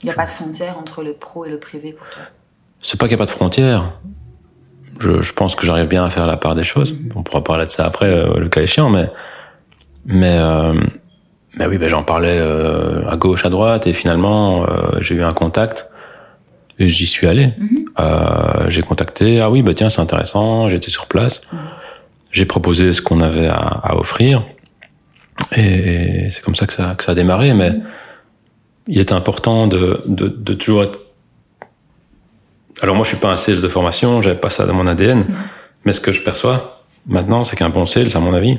[0.05, 2.23] Il n'y a pas de frontière entre le pro et le privé pour toi
[2.79, 3.99] C'est pas qu'il n'y a pas de frontière.
[5.01, 6.93] Je, je pense que j'arrive bien à faire la part des choses.
[6.93, 7.13] Mm -hmm.
[7.17, 9.09] On pourra parler de ça après, euh, le cas échéant, mais
[10.05, 10.75] mais euh,
[11.57, 15.23] mais oui, ben j'en parlais euh, à gauche, à droite, et finalement euh, j'ai eu
[15.23, 15.77] un contact
[16.79, 17.47] et j'y suis allé.
[17.47, 18.71] Mm -hmm.
[18.73, 19.27] j'ai contacté.
[19.43, 20.69] Ah oui, bah tiens, c'est intéressant.
[20.71, 21.37] J'étais sur place.
[21.41, 21.61] Mm -hmm.
[22.37, 24.35] J'ai proposé ce qu'on avait à, à, offrir,
[25.63, 27.73] et c'est comme ça que ça que ça a démarré, mais
[28.87, 30.99] il est important de, de, de, toujours être.
[32.83, 35.21] Alors moi, je suis pas un sales de formation, j'avais pas ça dans mon ADN,
[35.21, 35.35] mmh.
[35.85, 38.59] mais ce que je perçois maintenant, c'est qu'un bon sales, à mon avis,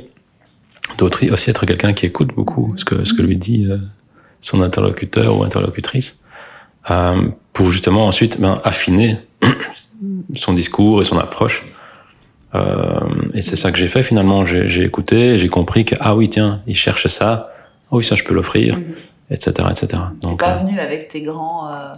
[0.97, 3.77] doit aussi être quelqu'un qui écoute beaucoup ce que ce que lui dit euh,
[4.41, 6.19] son interlocuteur ou interlocutrice,
[6.89, 9.17] euh, pour justement ensuite ben, affiner
[10.33, 11.65] son discours et son approche.
[12.53, 12.99] Euh,
[13.33, 14.45] et c'est ça que j'ai fait finalement.
[14.45, 17.51] J'ai écouté, j'ai compris que ah oui tiens, il cherche ça.
[17.91, 18.77] Ah oui ça je peux l'offrir.
[18.77, 18.83] Mmh
[19.29, 20.03] etc., etc.
[20.21, 20.59] Donc, pas euh...
[20.59, 21.91] venu avec tes grands, euh,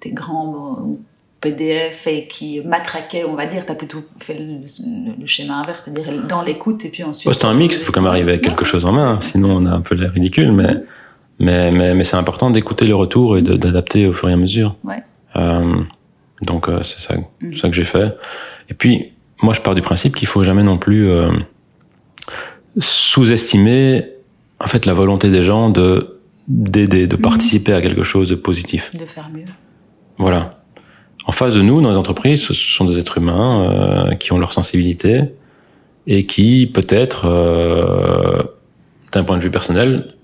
[0.00, 0.96] tes grands euh,
[1.40, 3.64] PDF et qui matraquaient, on va dire.
[3.66, 7.28] Tu as plutôt fait le, le, le schéma inverse, c'est-à-dire dans l'écoute et puis ensuite.
[7.28, 7.76] Oh, c'est un mix.
[7.76, 9.94] Il faut quand même arriver avec quelque chose en main, sinon on a un peu
[9.94, 10.52] l'air ridicule.
[10.52, 10.82] Mais
[11.38, 14.76] mais mais, mais c'est important d'écouter le retour et d'adapter au fur et à mesure.
[14.84, 15.02] Ouais.
[15.36, 15.76] Euh,
[16.42, 17.52] donc c'est ça, mm.
[17.52, 18.16] ça que j'ai fait.
[18.68, 21.08] Et puis moi, je pars du principe qu'il faut jamais non plus
[22.78, 24.04] sous-estimer
[24.60, 26.17] en fait la volonté des gens de
[26.48, 27.76] d'aider, de participer mmh.
[27.76, 28.90] à quelque chose de positif.
[28.98, 29.44] De faire mieux.
[30.16, 30.62] Voilà.
[31.26, 34.38] En face de nous, dans les entreprises, ce sont des êtres humains euh, qui ont
[34.38, 35.20] leur sensibilité
[36.06, 38.42] et qui, peut-être, euh,
[39.12, 40.14] d'un point de vue personnel,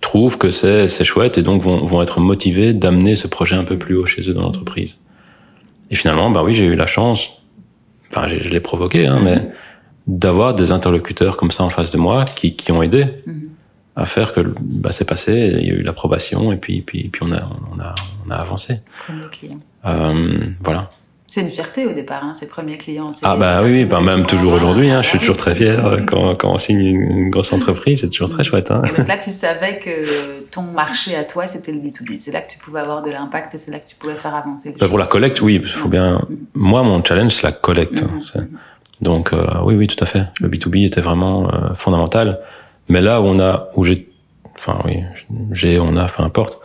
[0.00, 3.64] trouvent que c'est c'est chouette et donc vont vont être motivés d'amener ce projet un
[3.64, 5.00] peu plus haut chez eux dans l'entreprise.
[5.90, 7.42] Et finalement, bah oui, j'ai eu la chance.
[8.10, 9.50] Enfin, je l'ai provoqué, hein, mais
[10.06, 13.06] d'avoir des interlocuteurs comme ça en face de moi qui qui ont aidé.
[13.26, 13.51] Mm-hmm
[13.96, 17.22] à faire que bah, c'est passé, il y a eu l'approbation et puis puis puis
[17.24, 17.94] on a on a
[18.26, 18.80] on a avancé.
[19.06, 19.58] Premier client.
[19.84, 20.90] Euh, voilà.
[21.26, 23.10] C'est une fierté au départ, hein, ces premiers clients.
[23.22, 26.34] Ah bah oui, bah même toujours aujourd'hui, hein, je suis toujours très fier euh, quand,
[26.36, 28.70] quand on signe une grosse entreprise, c'est toujours très chouette.
[28.70, 28.82] Hein.
[28.84, 32.18] Et donc là, tu savais que ton marché à toi, c'était le B2B.
[32.18, 34.34] C'est là que tu pouvais avoir de l'impact et c'est là que tu pouvais faire
[34.34, 36.20] avancer bah, Pour la collecte, oui, il faut bien...
[36.54, 38.02] Moi, mon challenge, c'est la collecte.
[38.02, 38.48] Mm-hmm.
[39.02, 40.28] Donc euh, oui, oui, tout à fait.
[40.40, 42.40] Le B2B était vraiment euh, fondamental.
[42.88, 44.08] Mais là où on a, où j'ai,
[44.58, 45.02] enfin oui,
[45.52, 46.60] j'ai, on a, peu importe,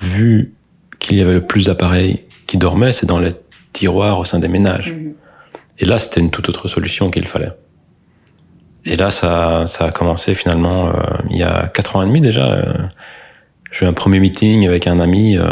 [0.00, 0.54] vu
[0.98, 3.32] qu'il y avait le plus d'appareils qui dormaient, c'est dans les
[3.72, 4.92] tiroirs au sein des ménages.
[4.92, 5.14] Mhm.
[5.78, 7.52] Et là, c'était une toute autre solution qu'il fallait.
[8.84, 10.92] Et là, ça, ça a commencé finalement euh,
[11.30, 12.46] il y a quatre ans et demi déjà.
[12.46, 12.74] Euh,
[13.70, 15.36] j'ai eu un premier meeting avec un ami.
[15.36, 15.50] Euh,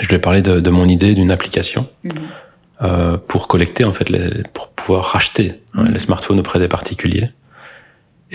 [0.00, 3.18] je lui ai parlé de, de mon idée d'une application mhm.
[3.28, 5.94] pour collecter en fait, les, pour pouvoir racheter hein, mhm.
[5.94, 7.30] les smartphones auprès des particuliers.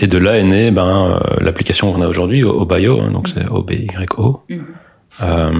[0.00, 3.46] Et de là est née ben, euh, l'application qu'on a aujourd'hui, Obayo, hein, donc c'est
[3.48, 4.42] O-B-Y-O.
[4.48, 4.56] Mm
[5.22, 5.50] euh,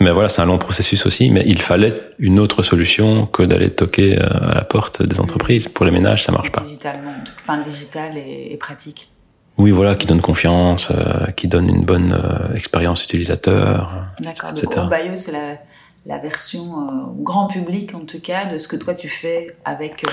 [0.00, 3.70] mais voilà, c'est un long processus aussi, mais il fallait une autre solution que d'aller
[3.70, 5.68] toquer euh, à la porte des entreprises.
[5.68, 6.62] Pour les ménages, ça marche pas.
[6.62, 9.10] Digitalement, enfin digital et, pratique.
[9.56, 12.20] Oui, voilà, qui donne confiance, euh, qui donne une bonne
[12.54, 14.52] expérience utilisateur, D'accord.
[14.52, 15.58] Donc Obayo, c'est la
[16.06, 20.04] la version euh, grand public en tout cas de ce que toi tu fais avec
[20.04, 20.10] euh,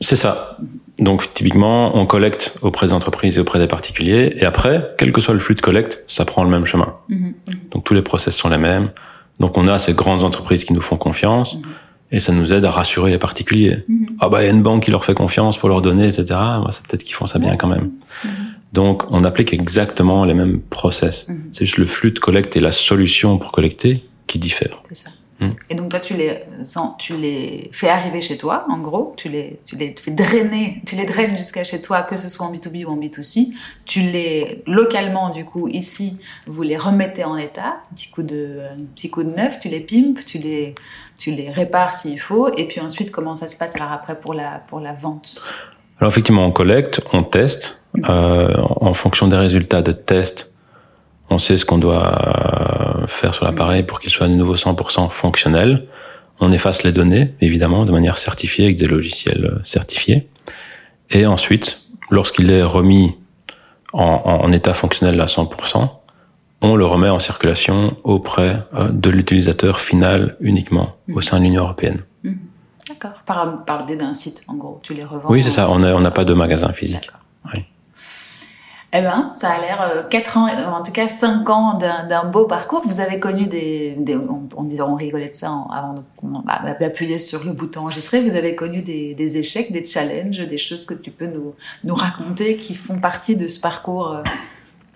[0.00, 0.58] C'est ça.
[0.98, 5.20] Donc typiquement, on collecte auprès des entreprises et auprès des particuliers, et après, quel que
[5.20, 6.94] soit le flux de collecte, ça prend le même chemin.
[7.08, 7.34] Mhm, mhm.
[7.70, 8.90] Donc tous les process sont les mêmes.
[9.40, 11.58] Donc on a ces grandes entreprises qui nous font confiance,
[12.12, 13.86] et ça nous aide à rassurer les particuliers.
[14.20, 16.24] Ah bah il y a une banque qui leur fait confiance pour leur donner, etc.
[16.28, 17.90] Bah, c'est peut-être qu'ils font ça bien quand même.
[18.74, 21.26] Donc on applique exactement les mêmes process.
[21.52, 24.82] C'est juste le flux de collecte et la solution pour collecter qui diffèrent.
[24.88, 25.10] C'est ça.
[25.42, 25.54] Hmm.
[25.70, 26.40] Et donc toi, tu les,
[26.98, 30.94] tu les fais arriver chez toi, en gros, tu les, tu les fais drainer, tu
[30.94, 33.48] les draines jusqu'à chez toi, que ce soit en B2B ou en B2C.
[33.84, 38.60] Tu les, localement, du coup, ici, vous les remettez en état, un petit coup de,
[38.72, 40.76] un petit coup de neuf, tu les pimpes, tu les,
[41.18, 44.34] tu les répares s'il faut, et puis ensuite, comment ça se passe alors après pour
[44.34, 45.42] la, pour la vente?
[45.98, 50.51] Alors effectivement, on collecte, on teste, euh, en fonction des résultats de test,
[51.32, 55.86] on sait ce qu'on doit faire sur l'appareil pour qu'il soit de nouveau 100% fonctionnel.
[56.40, 60.28] On efface les données, évidemment, de manière certifiée avec des logiciels certifiés.
[61.10, 61.80] Et ensuite,
[62.10, 63.16] lorsqu'il est remis
[63.92, 65.88] en, état fonctionnel à 100%,
[66.62, 71.64] on le remet en circulation auprès euh, de l'utilisateur final uniquement au sein de l'Union
[71.64, 72.04] européenne.
[72.22, 72.32] Mmh.
[72.88, 73.22] D'accord.
[73.26, 75.28] Par, le biais d'un site, en gros, tu les revends.
[75.28, 75.70] Oui, c'est ça.
[75.70, 77.10] On n'a pas de magasin physique.
[77.52, 77.64] Oui.
[78.94, 82.44] Eh ben, ça a l'air euh, quatre ans, en tout cas cinq ans d'un beau
[82.44, 82.82] parcours.
[82.84, 86.04] Vous avez connu des, on, on, rigolait de ça avant
[86.78, 88.20] d'appuyer sur le bouton enregistrer.
[88.20, 92.56] Vous avez connu des, échecs, des challenges, des choses que tu peux nous, nous raconter
[92.56, 94.22] qui font partie de ce parcours euh,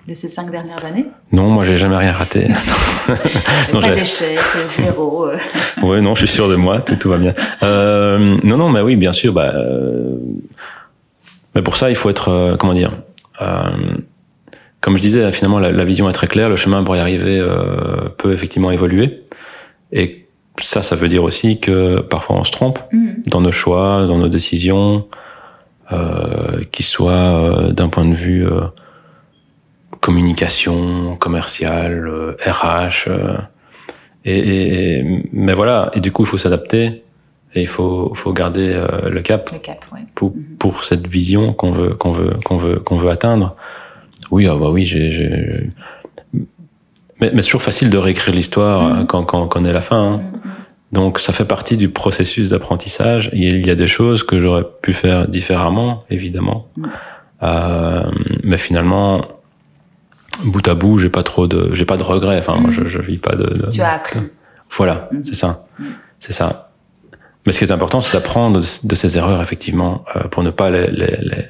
[0.07, 1.07] de ces cinq dernières années?
[1.33, 2.49] Non, moi j'ai jamais rien raté.
[3.73, 4.39] non, pas d'échecs,
[4.69, 5.25] zéro.
[5.25, 5.39] Euh.
[5.83, 7.33] oui, non, je suis sûr de moi, tout, tout va bien.
[7.63, 9.33] Euh, non, non, mais oui, bien sûr.
[9.33, 9.55] Bah,
[11.55, 13.06] mais pour ça, il faut être, comment dire euh,
[14.87, 16.49] comme je disais, finalement, la, vision est très claire.
[16.49, 19.25] Le chemin pour y arriver euh, peut effectivement évoluer.
[19.91, 20.27] Et
[20.59, 23.23] ça, ça veut dire aussi que parfois on se trompe mm.
[23.27, 25.09] dans nos choix, dans nos décisions,
[25.93, 28.63] euh, qui soient euh, d'un point de vue euh,
[30.01, 33.09] communication, commercial, RH.
[34.25, 35.91] Et, et, mais voilà.
[35.95, 37.03] Et du coup, il faut s'adapter
[37.57, 40.01] et il faut, faut garder euh, le cap, le cap oui.
[40.15, 40.57] pour, mhm.
[40.59, 43.57] pour cette vision qu'on veut, qu'on veut, qu'on veut, qu'on veut atteindre.
[44.31, 45.71] Oui, ah bah oui, j'ai,
[46.33, 49.07] mais, mais c'est toujours facile de réécrire l'histoire mhm.
[49.07, 50.13] quand, quand, quand on est la fin.
[50.15, 50.17] Hein.
[50.19, 50.51] Mhm.
[50.93, 53.31] Donc ça fait partie du processus d'apprentissage.
[53.33, 56.69] Il y a des choses que j'aurais pu faire différemment, évidemment.
[57.43, 58.05] Euh,
[58.45, 59.23] mais finalement,
[60.45, 62.39] bout à bout, j'ai pas trop de, j'ai pas de regrets.
[62.39, 63.47] Enfin, moi, je, je vis pas de.
[63.47, 64.21] de tu as appris.
[64.71, 65.67] voilà, c'est ça,
[66.21, 66.66] c'est ça.
[67.47, 70.71] Mais ce qui est important, c'est d'apprendre de ces erreurs, effectivement, euh, pour ne pas
[70.71, 71.45] les, les, les,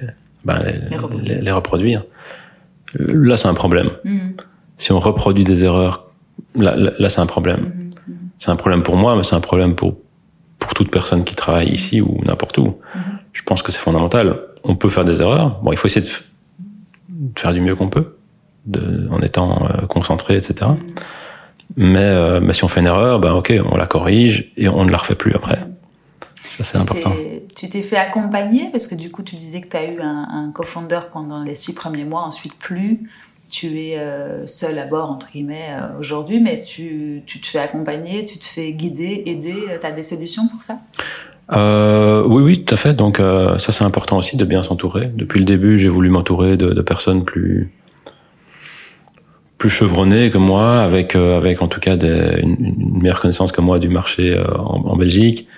[0.45, 2.05] ben les, les reproduire.
[2.99, 3.91] Là, c'est un problème.
[4.05, 4.41] Mm-hmm.
[4.77, 6.07] Si on reproduit des erreurs,
[6.55, 7.61] là, là, c'est un problème.
[7.61, 8.11] Mm-hmm.
[8.11, 8.15] Mm-hmm.
[8.39, 9.97] C'est un problème pour moi, mais c'est un problème pour,
[10.59, 12.77] pour toute personne qui travaille ici ou n'importe où.
[13.33, 14.41] Je pense que c'est fondamental.
[14.65, 15.61] On peut faire des erreurs.
[15.63, 16.11] Bon, il faut essayer de,
[17.09, 18.17] de faire du mieux qu'on peut,
[18.67, 20.71] de, en étant euh, concentré, etc.
[21.77, 24.85] Mais, euh, mais si on fait une erreur, ben ok, on la corrige et on
[24.85, 25.59] ne la refait plus après.
[26.47, 27.15] Ça, c'est important.
[27.55, 30.27] tu t'es fait accompagner parce que du coup, tu disais que tu as eu un,
[30.31, 33.01] un co-founder pendant les six premiers mois, ensuite plus.
[33.49, 37.61] Tu es euh, seul à bord, entre guillemets, euh, aujourd'hui, mais tu, tu, te fais
[37.61, 39.55] accompagner, tu te fais guider, aider.
[39.81, 40.81] Tu as des solutions pour ça?
[41.53, 42.95] Euh, Oui, oui, tout à fait.
[42.95, 45.11] Donc, euh, ça, c'est important aussi de bien s'entourer.
[45.15, 47.73] Depuis le début, j'ai voulu m'entourer de, de, personnes plus
[49.59, 53.63] plus chevronnées que moi, avec avec en tout cas des, une, une, meilleure connaissance que
[53.63, 55.49] moi du marché en, en Belgique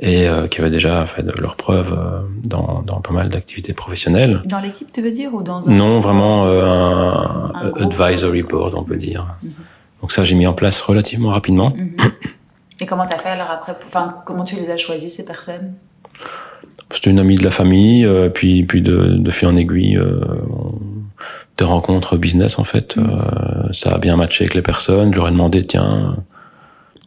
[0.00, 3.72] et euh, qui avaient déjà fait de leurs preuves euh, dans, dans, pas mal d'activités
[3.72, 4.40] professionnelles.
[4.44, 8.74] Dans l'équipe, tu veux dire ou dans un Non, vraiment euh, un, un advisory board,
[8.74, 9.26] on peut dire.
[9.42, 10.00] Mm -hmm.
[10.00, 11.70] Donc ça, j'ai mis en place relativement rapidement.
[11.70, 12.12] Mm -hmm.
[12.80, 15.74] Et comment tu as fait alors après Enfin, comment tu les as choisis ces personnes?
[16.92, 18.96] C'était une amie de la famille, euh, puis puis de,
[19.26, 20.20] de fil en aiguille, euh,
[21.58, 22.88] des rencontres business en fait.
[22.96, 23.72] Mm -hmm.
[23.80, 25.08] ça a bien matché avec les personnes.
[25.12, 26.16] Je leur ai demandé, tiens,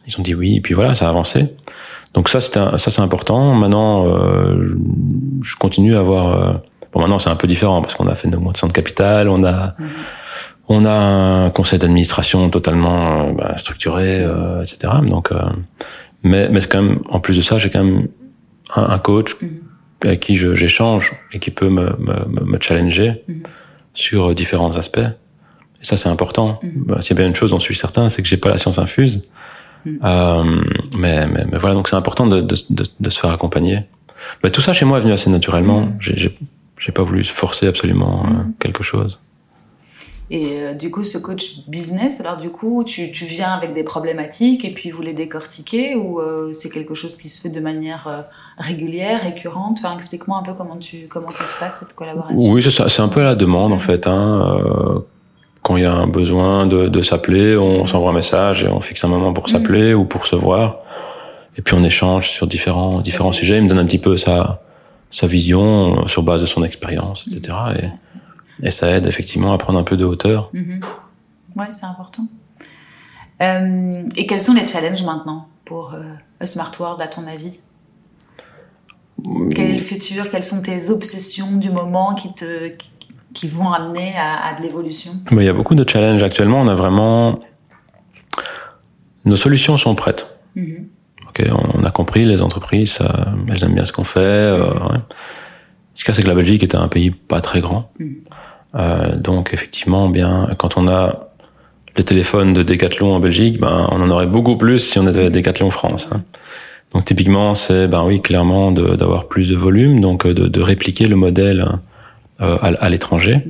[0.06, 1.40] ils ont dit oui, et puis voilà, ça a avancé.
[2.14, 3.54] Donc ça, c'est ça, c'est important.
[3.54, 4.76] Maintenant, euh,
[5.42, 6.28] je continue à avoir.
[6.28, 6.52] Euh...
[6.92, 9.42] Bon, maintenant, c'est un peu différent parce qu'on a fait une augmentation de capital, on
[9.44, 9.84] a, mmh.
[10.68, 14.92] on a un conseil d'administration totalement bah, structuré, euh, etc.
[15.06, 15.38] Donc, euh,
[16.22, 18.08] mais, mais quand même, en plus de ça, j'ai quand même
[18.76, 19.46] un, un coach mmh.
[20.04, 23.32] avec qui j'échange et qui peut me, me, me challenger mmh.
[23.94, 24.98] sur différents aspects.
[24.98, 26.60] Et ça, c'est important.
[26.62, 28.50] Bah, S'il y a bien une chose dont je suis certain, c'est que j'ai pas
[28.50, 29.22] la science infuse.
[29.84, 29.98] Mm.
[30.04, 30.62] Euh,
[30.96, 33.80] mais, mais, mais, voilà, donc c'est important de, de, de, de, se faire accompagner.
[34.42, 35.82] Mais tout ça chez moi est venu assez naturellement.
[35.82, 35.98] Mm.
[36.00, 38.30] J'ai pas voulu forcer absolument mm.
[38.30, 39.20] euh, quelque chose.
[40.32, 43.84] Et euh, du coup, ce coach business, alors du coup, tu, tu, viens avec des
[43.84, 47.60] problématiques et puis vous les décortiquez ou euh, c'est quelque chose qui se fait de
[47.60, 48.22] manière euh,
[48.56, 49.80] régulière, récurrente?
[49.82, 52.50] Enfin, explique-moi un peu comment, tu, comment ça se passe cette collaboration.
[52.50, 54.06] Oui, c'est un peu à la demande en fait.
[54.06, 55.04] Hein
[55.62, 58.80] quand il y a un besoin de, de s'appeler, on s'envoie un message et on
[58.80, 59.98] fixe un moment pour s'appeler mmh.
[59.98, 60.78] ou pour se voir.
[61.56, 63.58] Et puis on échange sur différents différents sujets.
[63.58, 64.62] Il me donne un petit peu sa
[65.10, 67.58] sa vision sur base de son expérience, etc.
[67.78, 70.50] Et, et ça aide effectivement à prendre un peu de hauteur.
[70.52, 70.80] Mmh.
[71.56, 72.26] Ouais, c'est important.
[73.42, 76.02] Euh, et quels sont les challenges maintenant pour euh,
[76.40, 77.60] A Smart World à ton avis?
[79.54, 80.30] Quel est le futur?
[80.30, 82.90] Quelles sont tes obsessions du moment qui te qui
[83.34, 86.60] qui vont amener à, à de l'évolution Il y a beaucoup de challenges actuellement.
[86.60, 87.40] On a vraiment...
[89.24, 90.26] Nos solutions sont prêtes.
[90.56, 91.28] Mm -hmm.
[91.28, 92.98] okay, on a compris, les entreprises,
[93.48, 94.20] elles aiment bien ce qu'on fait.
[94.20, 95.00] Euh, ouais.
[95.94, 97.92] Ce cas, c'est que la Belgique est un pays pas très grand.
[97.98, 98.06] Mm
[98.74, 101.28] euh, donc, effectivement, bien, quand on a
[101.96, 105.26] les téléphones de Decathlon en Belgique, ben, on en aurait beaucoup plus si on était
[105.26, 106.08] à Decathlon France.
[106.10, 106.22] Hein.
[106.92, 111.16] Donc, typiquement, c'est, ben oui, clairement, d'avoir plus de volume, donc de, de répliquer le
[111.16, 111.80] modèle hein,
[112.42, 113.44] euh, à, à l'étranger,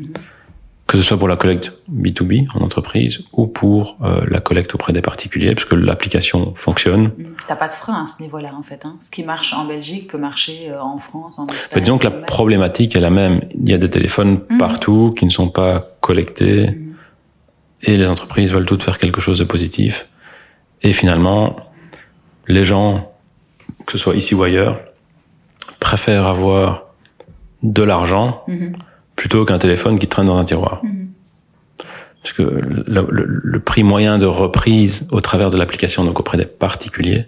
[0.86, 4.93] que ce soit pour la collecte B2B en entreprise ou pour euh, la collecte auprès
[4.93, 7.05] des particuliers, parce que l'application fonctionne.
[7.05, 7.47] Mm -hmm.
[7.49, 8.80] T'as pas de frein à ce niveau-là, en fait.
[8.84, 8.95] Hein.
[8.99, 11.72] Ce qui marche en Belgique peut marcher euh, en France, en Espagne.
[11.76, 13.36] Mais disons que la problématique est la même.
[13.62, 14.59] Il y a des téléphones mm -hmm.
[14.66, 15.74] partout qui ne sont pas
[16.09, 16.61] collectés
[17.88, 19.95] et les entreprises veulent toutes faire quelque chose de positif.
[20.82, 21.57] Et finalement,
[22.57, 22.88] les gens,
[23.86, 24.74] que ce soit ici ou ailleurs,
[25.80, 26.66] préfèrent avoir
[27.62, 28.72] de l'argent -hmm.
[29.16, 30.82] plutôt qu'un téléphone qui traîne dans un tiroir.
[30.82, 31.02] -hmm.
[32.22, 36.38] Parce que le, le, le, prix moyen de reprise au travers de l'application, donc auprès
[36.38, 37.26] des particuliers,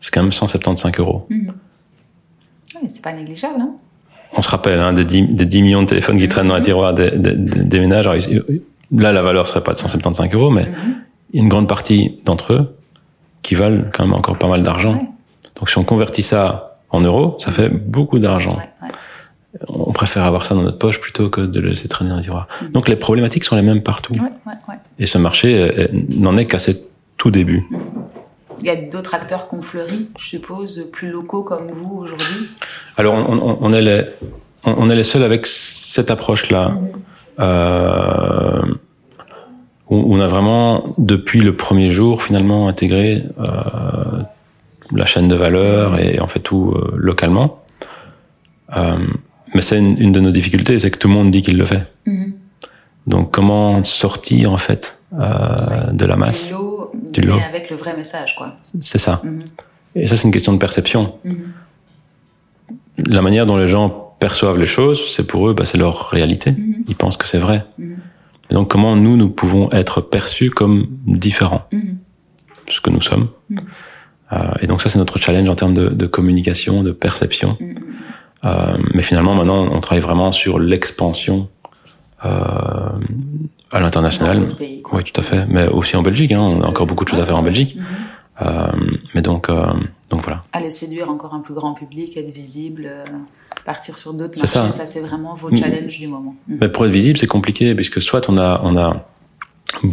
[0.00, 1.26] c'est quand même 175 euros.
[1.30, 1.46] Oui,
[2.88, 3.60] c'est pas négligeable.
[3.60, 3.72] Hein
[4.36, 6.60] On se rappelle hein, des, 10, des 10 millions de téléphones qui traînent dans un
[6.60, 8.06] tiroir des, des, des ménages.
[8.06, 8.18] Alors,
[8.90, 10.66] là, la valeur serait pas de 175 euros, mais
[11.32, 12.76] il y a une grande partie d'entre eux
[13.42, 14.94] qui valent quand même encore pas mal d'argent.
[14.94, 15.08] Ouais.
[15.56, 18.56] Donc si on convertit ça en euros, ça fait beaucoup d'argent.
[18.56, 18.88] Ouais, ouais
[19.66, 22.20] on préfère avoir ça dans notre poche plutôt que de le laisser traîner dans un
[22.20, 22.46] tiroir.
[22.62, 22.66] Mmh.
[22.68, 24.14] Donc les problématiques sont les mêmes partout.
[24.14, 24.74] Ouais, ouais, ouais.
[24.98, 26.82] Et ce marché n'en est qu'à ses
[27.16, 27.66] tout débuts.
[27.70, 27.76] Mmh.
[28.60, 32.48] Il y a d'autres acteurs qui ont fleuri, je suppose, plus locaux comme vous aujourd'hui
[32.96, 34.04] Alors on, on, on, est les,
[34.64, 36.70] on, est les seuls avec cette approche-là.
[36.70, 36.90] Mmh.
[37.40, 38.62] Euh,
[39.90, 44.22] où on a vraiment, depuis le premier jour, finalement intégré euh,
[44.94, 47.62] la chaîne de valeur et en fait tout euh, localement.
[48.76, 48.96] Euh,
[49.54, 51.64] mais c'est une, une, de nos difficultés, c'est que tout le monde dit qu'il le
[51.64, 51.84] fait.
[52.06, 52.32] Mm -hmm.
[53.06, 54.82] Donc comment sortir en fait
[55.12, 55.96] euh, ouais.
[56.00, 57.40] de la masse du lot, du lot.
[57.52, 58.48] avec le vrai message, quoi.
[58.90, 59.14] C'est ça.
[59.24, 60.00] Mm -hmm.
[60.00, 61.02] Et ça, c'est une question de perception.
[61.24, 63.10] Mm -hmm.
[63.16, 63.88] La manière dont les gens
[64.18, 66.50] perçoivent les choses, c'est pour eux, bah, c'est leur réalité.
[66.90, 67.58] Ils pensent que c'est vrai.
[68.50, 70.76] Et donc comment nous, nous pouvons être perçus comme
[71.24, 71.64] différents,
[72.74, 73.28] ce que nous sommes.
[74.32, 77.50] Euh, et donc ça, c'est notre challenge en termes de, de communication, de perception.
[78.44, 81.48] Euh, mais finalement, maintenant, on travaille vraiment sur l'expansion
[82.24, 82.28] euh,
[83.72, 84.48] à l'international.
[84.92, 85.46] Oui, tout à fait.
[85.48, 86.32] Mais aussi en Belgique.
[86.32, 87.76] Hein, on a encore beaucoup de choses à faire en Belgique.
[87.76, 88.46] Mm -hmm.
[88.46, 89.60] euh, mais donc, euh,
[90.10, 90.42] donc voilà.
[90.52, 93.04] Aller séduire encore un plus grand public, être visible, euh,
[93.64, 94.70] partir sur d'autres marchés, ça.
[94.70, 95.56] ça, c'est vraiment vos Mm.
[95.60, 96.34] challenges du moment.
[96.46, 96.56] Mm.
[96.60, 98.88] Mais pour être visible, c'est compliqué puisque soit on a, on a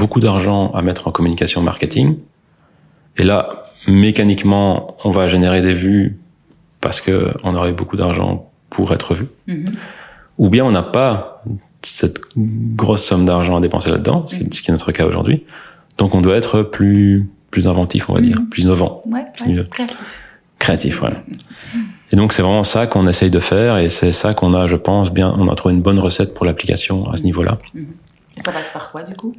[0.02, 2.08] beaucoup d'argent à mettre en communication marketing,
[3.18, 3.38] et là,
[3.88, 6.08] mécaniquement, on va générer des vues
[6.86, 9.26] parce que on aurait beaucoup d'argent pour être vu.
[9.48, 9.66] Mhm.
[10.38, 11.44] Ou bien on n'a pas
[11.82, 15.08] cette grosse somme d'argent à dépenser là-dedans, ce qui est- ce qui est notre cas
[15.08, 15.44] aujourd'hui.
[15.98, 18.26] Donc on doit être plus, plus inventif, on va Mhm.
[18.28, 19.64] dire, plus innovant, Ouais, C'est ouais, mieux.
[19.64, 20.04] créatif.
[20.60, 21.18] créatif, voilà.
[22.12, 24.76] Et donc c'est vraiment ça qu'on essaye de faire et c'est ça qu'on a, je
[24.76, 27.58] pense, bien, on a trouvé une bonne recette pour l'application à ce niveau-là.
[28.38, 29.32] Ça passe par quoi, du coup?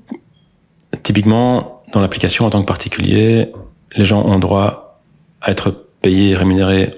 [1.04, 3.52] Typiquement, dans l'application en tant que particulier,
[3.96, 5.00] les gens ont droit
[5.42, 5.70] à être
[6.02, 6.90] payés, rémunérés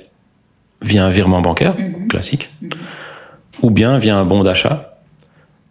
[0.83, 2.09] via un virement bancaire Mhm.
[2.09, 2.69] classique, Mhm.
[3.63, 4.99] ou bien via un bon d'achat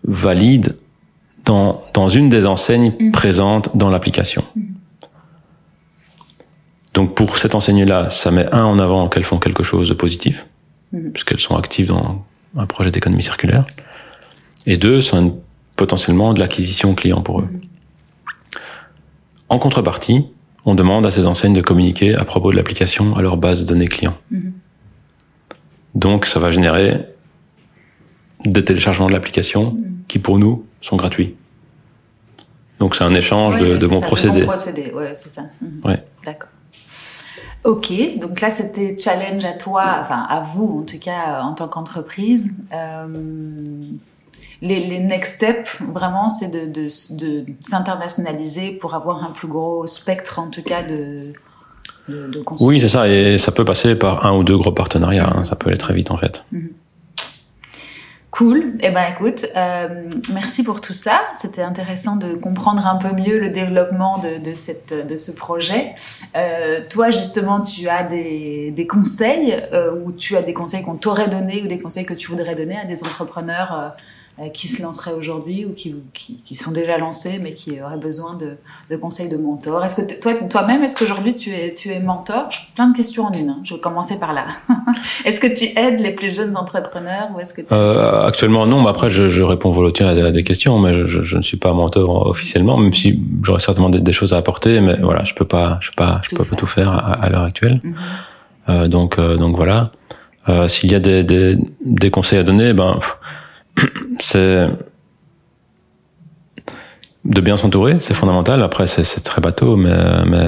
[0.03, 0.75] valide
[1.45, 3.11] dans, dans une des enseignes Mhm.
[3.11, 4.43] présentes dans l'application.
[6.93, 10.47] Donc pour cette enseigne-là, ça met un en avant qu'elles font quelque chose de positif,
[11.13, 12.25] puisqu'elles sont actives dans
[12.57, 13.65] un projet d'économie circulaire,
[14.65, 15.15] et deux, c'est
[15.75, 17.47] potentiellement de l'acquisition client pour eux.
[19.49, 20.25] En contrepartie,
[20.65, 23.67] on demande à ces enseignes de communiquer à propos de l'application à leur base de
[23.67, 24.17] données clients.
[25.97, 27.07] Donc ça va générer
[28.45, 29.97] des téléchargements de l'application Mhm.
[30.07, 31.35] qui pour nous sont gratuits.
[32.79, 34.41] Donc c'est un échange Oui, de, oui, de bons ça, procédés.
[34.41, 35.41] De bons procédés, ouais, c'est ça.
[35.85, 36.03] Ouais.
[36.23, 36.49] D'accord.
[37.63, 41.67] Ok, donc là c'était challenge à toi, enfin à vous en tout cas en tant
[41.67, 42.63] qu'entreprise.
[42.71, 43.63] Euh,
[44.61, 46.87] les, les next steps, vraiment, c'est de
[47.59, 51.33] s'internationaliser pour avoir un plus gros spectre en tout cas de,
[52.07, 52.67] de, de consommateurs.
[52.67, 55.55] Oui, c'est ça, et ça peut passer par un ou deux gros partenariats, hein, ça
[55.55, 56.45] peut aller très vite en fait.
[58.29, 58.75] Cool.
[58.83, 59.87] Eh ben, écoute, euh,
[60.35, 61.21] merci pour tout ça.
[61.33, 65.95] C'était intéressant de comprendre un peu mieux le développement de, de, cette, de ce projet.
[66.35, 70.97] Euh, toi, justement, tu as des, des conseils euh, ou tu as des conseils qu'on
[70.97, 73.95] t'aurait donnés ou des conseils que tu voudrais donner à des entrepreneurs
[74.53, 78.35] qui se lanceraient aujourd'hui ou qui, qui, qui, sont déjà lancés mais qui auraient besoin
[78.35, 78.57] de,
[78.89, 79.83] de conseils de mentor.
[79.83, 82.49] Est-ce que toi, toi-même, est-ce qu'aujourd'hui tu es, tu es mentor?
[82.75, 83.49] Plein de questions en une.
[83.49, 83.59] Hein.
[83.63, 84.45] Je vais commencer par là.
[85.25, 88.89] est-ce que tu aides les plus jeunes entrepreneurs ou est-ce que euh, actuellement non, mais
[88.89, 91.41] après je, je réponds volontiers à des, à des questions, mais je, je, je, ne
[91.41, 95.23] suis pas mentor officiellement, même si j'aurais certainement des, des, choses à apporter, mais voilà,
[95.23, 97.81] je peux pas, je peux pas, je peux pas tout faire à, à l'heure actuelle.
[97.83, 97.95] Mhm.
[98.69, 99.91] Euh, donc donc voilà.
[100.49, 102.99] Euh, S'il y a des, des, des conseils à donner, ben
[104.19, 104.67] c'est
[107.25, 108.63] de bien s'entourer, c'est fondamental.
[108.63, 110.47] Après, c'est très bateau, mais, mais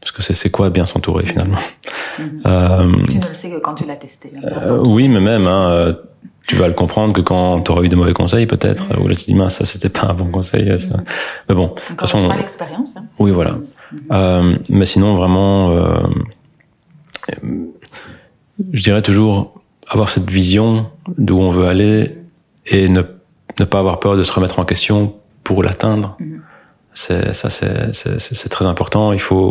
[0.00, 2.40] parce que c'est quoi bien s'entourer finalement -hmm.
[2.46, 4.32] euh, Tu ne le sais que quand tu l'as testé.
[4.44, 5.96] Euh, oui, mais même, hein,
[6.46, 9.00] tu vas le comprendre que quand tu auras eu des mauvais conseils, peut-être, -hmm.
[9.00, 10.66] ou là tu dis mince, ça c'était pas un bon conseil.
[10.70, 11.00] -hmm.
[11.48, 12.96] Mais bon, de toute façon, l'expérience.
[12.96, 13.04] Hein.
[13.22, 13.54] Oui, voilà.
[14.12, 16.06] Euh, mais sinon, vraiment, euh,
[18.76, 19.36] je dirais toujours
[19.94, 20.86] avoir cette vision
[21.18, 22.19] d'où on veut aller
[22.70, 23.02] et ne,
[23.58, 24.98] ne pas avoir peur de se remettre en question
[25.44, 26.16] pour l'atteindre.
[26.18, 26.40] -hmm.
[26.92, 27.48] C'est ça,
[28.38, 29.04] c'est très important.
[29.18, 29.50] Il faut,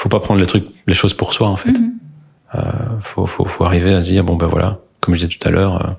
[0.00, 1.76] faut pas prendre les trucs, les choses pour soi en fait.
[1.78, 1.90] -hmm.
[2.54, 5.48] euh, faut, faut, faut arriver à se dire bon ben voilà, comme je disais tout
[5.48, 5.92] à l'heure, euh,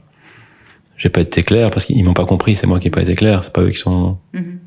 [1.02, 2.54] j'ai pas été clair parce qu'ils m'ont pas compris.
[2.60, 3.38] C'est moi qui ai pas été clair.
[3.44, 4.58] C'est pas eux qui sont, -hmm.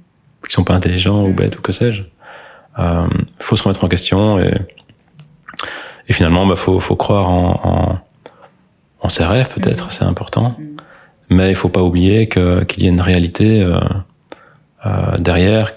[0.48, 2.02] qui sont pas intelligents ou bêtes ou que sais-je.
[2.82, 3.08] Euh,
[3.46, 4.54] faut se remettre en question et,
[6.08, 7.94] et finalement, bah faut, faut croire en, en,
[9.04, 9.84] en ses rêves peut-être.
[9.96, 10.46] C'est important
[11.32, 13.78] mais il faut pas oublier qu'il y a une réalité euh,
[14.86, 15.72] euh, derrière.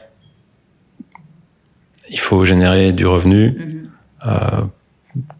[2.10, 4.28] Il faut générer du revenu, -hmm.
[4.28, 4.62] euh,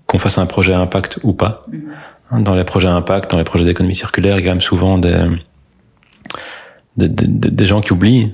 [0.08, 1.62] qu'on fasse un projet à impact ou pas.
[1.68, 2.44] Mm -hmm.
[2.48, 4.70] Dans les projets à impact, dans les projets d'économie circulaire, il y a quand même
[4.74, 5.20] souvent des
[7.00, 8.28] des, des, des gens qui oublient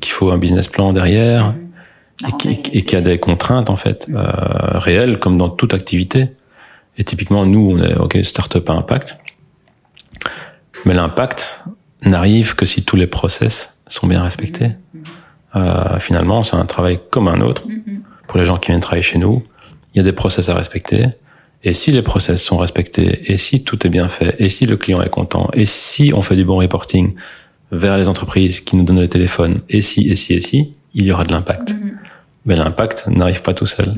[0.00, 2.28] qu'il faut un business plan derrière mm -hmm.
[2.28, 5.74] et, qui, et qu'il y a des contraintes en fait euh, réelles comme dans toute
[5.80, 6.20] activité.
[6.98, 9.08] Et typiquement, nous, on est ok start-up à impact.
[10.84, 11.64] Mais l'impact
[12.02, 14.68] n'arrive que si tous les process sont bien respectés.
[14.68, 15.56] Mm -hmm.
[15.56, 17.62] euh, finalement, c'est un travail comme un autre.
[17.66, 18.00] Mm -hmm.
[18.26, 19.36] Pour les gens qui viennent travailler chez nous,
[19.92, 21.02] il y a des process à respecter.
[21.62, 24.76] Et si les process sont respectés, et si tout est bien fait, et si le
[24.82, 27.06] client est content, et si on fait du bon reporting
[27.82, 30.58] vers les entreprises qui nous donnent le téléphone, et si, et si, et si,
[30.98, 31.68] il y aura de l'impact.
[31.72, 31.90] Mm -hmm.
[32.46, 33.88] Mais l'impact n'arrive pas tout seul.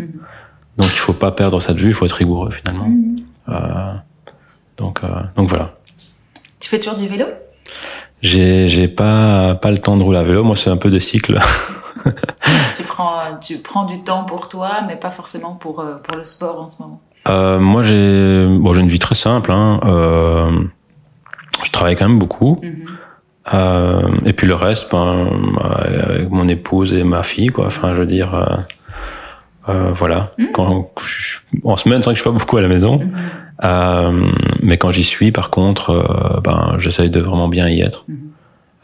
[0.78, 2.91] Donc il faut pas perdre ça de vue, il faut être rigoureux finalement.
[3.49, 3.95] Euh,
[4.78, 5.66] donc, euh, donc voilà.
[6.72, 7.26] Tu fais toujours du vélo?
[8.22, 10.42] J'ai j'ai pas pas le temps de rouler à vélo.
[10.42, 11.38] Moi, c'est un peu de cycle.
[12.76, 16.62] tu prends tu prends du temps pour toi, mais pas forcément pour pour le sport
[16.62, 17.02] en ce moment.
[17.28, 19.52] Euh, moi, j'ai bon, j'ai une vie très simple.
[19.52, 19.80] Hein.
[19.84, 20.50] Euh,
[21.62, 22.58] je travaille quand même beaucoup.
[22.62, 23.52] Mm -hmm.
[23.52, 25.28] euh, et puis le reste, ben,
[25.60, 27.66] avec mon épouse et ma fille, quoi.
[27.66, 28.30] Enfin, je veux dire,
[29.68, 30.32] euh, voilà.
[30.38, 30.52] Mm -hmm.
[30.52, 30.90] Quand
[31.64, 32.96] en semaine, c'est vrai que je suis pas beaucoup à la maison.
[32.96, 33.12] Mhm.
[33.64, 34.26] Euh,
[34.62, 38.04] mais quand j'y suis, par contre, euh, ben, j'essaye de vraiment bien y être.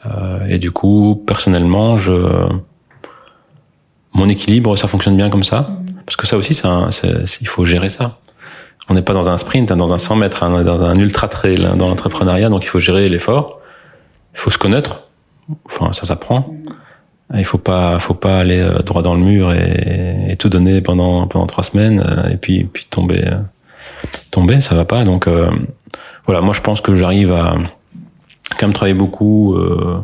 [0.07, 2.17] Euh, et du coup, personnellement, je,
[4.13, 5.61] mon équilibre, ça fonctionne bien comme ça.
[6.07, 8.19] Parce que ça aussi, c'est- il faut gérer ça.
[8.89, 10.83] On n'est pas dans un sprint, hein, dans un 100 mètres, hein, on est dans
[10.85, 13.61] un ultra trail hein, dans l'entrepreneuriat, donc il faut gérer l'effort.
[14.35, 14.93] Il faut se connaître.
[15.67, 16.41] Enfin, ça s'apprend.
[17.35, 20.81] Il faut pas, faut pas aller euh, droit dans le mur et, et tout donner
[20.81, 23.37] pendant pendant trois semaines euh, et puis puis tomber, euh,
[24.31, 25.05] tomber, ça va pas.
[25.05, 25.51] Donc euh,
[26.25, 27.55] voilà, moi je pense que j'arrive à
[28.59, 29.99] quand même travailler beaucoup euh,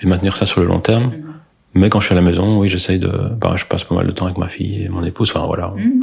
[0.00, 1.04] et maintenir ça sur le long terme.
[1.04, 1.22] Mhm.
[1.74, 3.08] Mais quand je suis à la maison, oui, j'essaye de,
[3.40, 5.30] bah, je passe pas mal de temps avec ma fille et mon épouse.
[5.34, 6.00] Enfin voilà, Mhm.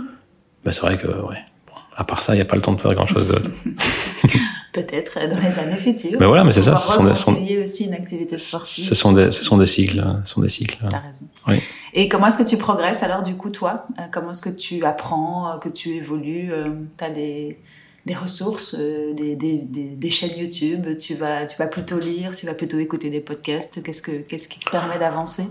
[0.64, 1.38] bah, c'est vrai que ouais.
[1.68, 3.50] Bon, à part ça, il y a pas le temps de faire grand chose d'autre.
[4.74, 6.20] Peut-être euh, dans les années futures.
[6.20, 8.84] Mais voilà, mais c'est ça, ce sont des- sont- reconcilier aussi une activité sportive.
[8.86, 10.78] Ce sont des, ce sont des cycles, hein, ce sont des cycles.
[10.90, 11.26] T'as raison.
[11.48, 11.62] Oui.
[11.94, 13.86] Et comment est-ce que tu progresses alors du coup toi?
[14.00, 16.50] Euh, Comment est-ce que tu apprends, euh, que tu évolues
[16.98, 17.60] Tu as des,
[18.08, 22.46] des ressources, des, des, des, des chaînes YouTube tu vas, tu vas plutôt lire, tu
[22.48, 25.44] vas plutôt écouter des podcasts Qu'est-ce, que, qu'est-ce qui te permet d'avancer?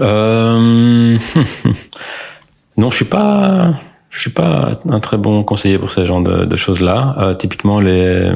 [0.00, 1.16] Euh...
[2.76, 3.74] non, je suis pas,
[4.10, 7.14] je suis pas un très bon conseiller pour ce genre de, de choses-là.
[7.18, 8.32] Euh, typiquement, les,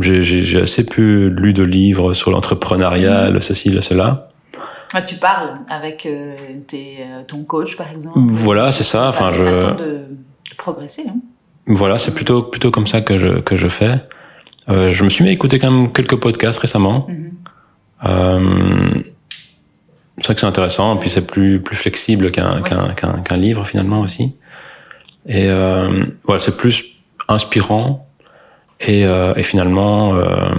[0.00, 4.28] j'ai, assez peu lu de livres sur l'entrepreneuriat, le ceci, le cela.
[4.92, 6.34] Ah, Tu parles avec euh,
[6.66, 8.18] tes, euh, ton coach par exemple?
[8.18, 9.08] Voilà, c'est ça.
[9.08, 11.04] Enfin, je, façons de, de progresser.
[11.08, 11.16] Hein
[11.66, 14.00] voilà, c'est plutôt, plutôt comme ça que je, que je fais.
[14.68, 17.06] Euh, je me suis mis à écouter quand même quelques podcasts récemment.
[17.08, 17.32] Mhm.
[18.06, 19.02] Euh,
[20.18, 22.94] c'est vrai que c'est intéressant, et puis c'est plus plus flexible qu'un Ouais.
[23.24, 24.34] qu'un livre finalement aussi.
[25.26, 26.96] Et euh, voilà, c'est plus
[27.28, 28.08] inspirant
[28.80, 30.54] et, euh, et finalement euh,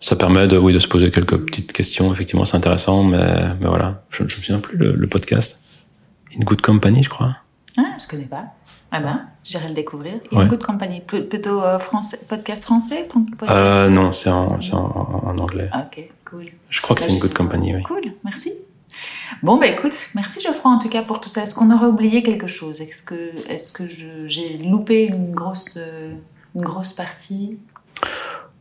[0.00, 2.12] ça permet de oui de se poser quelques petites questions.
[2.12, 5.60] Effectivement, c'est intéressant, mais mais voilà, je, je me souviens plus le, le podcast.
[6.36, 7.36] In Good Company, je crois.
[7.78, 8.46] Ah, je connais pas.
[8.90, 10.14] Ah ben, j'irai le découvrir.
[10.32, 10.46] In Ouais.
[10.48, 13.06] Good Company, Pl- plutôt euh, français, podcast français
[13.38, 13.50] podcast...
[13.52, 15.70] Euh, non, c'est en c'est en, en anglais.
[15.74, 16.46] Ok, cool.
[16.68, 17.82] Je crois que c'est In Good Company, oui.
[17.84, 18.52] Cool, merci.
[19.42, 21.42] Bon, bah écoute, merci Geoffroy en tout cas pour tout ça.
[21.42, 22.80] Est-ce qu'on aurait oublié quelque chose?
[22.80, 26.14] Est-ce que, est que j'ai loupé une grosse, euh,
[26.54, 27.58] une grosse partie?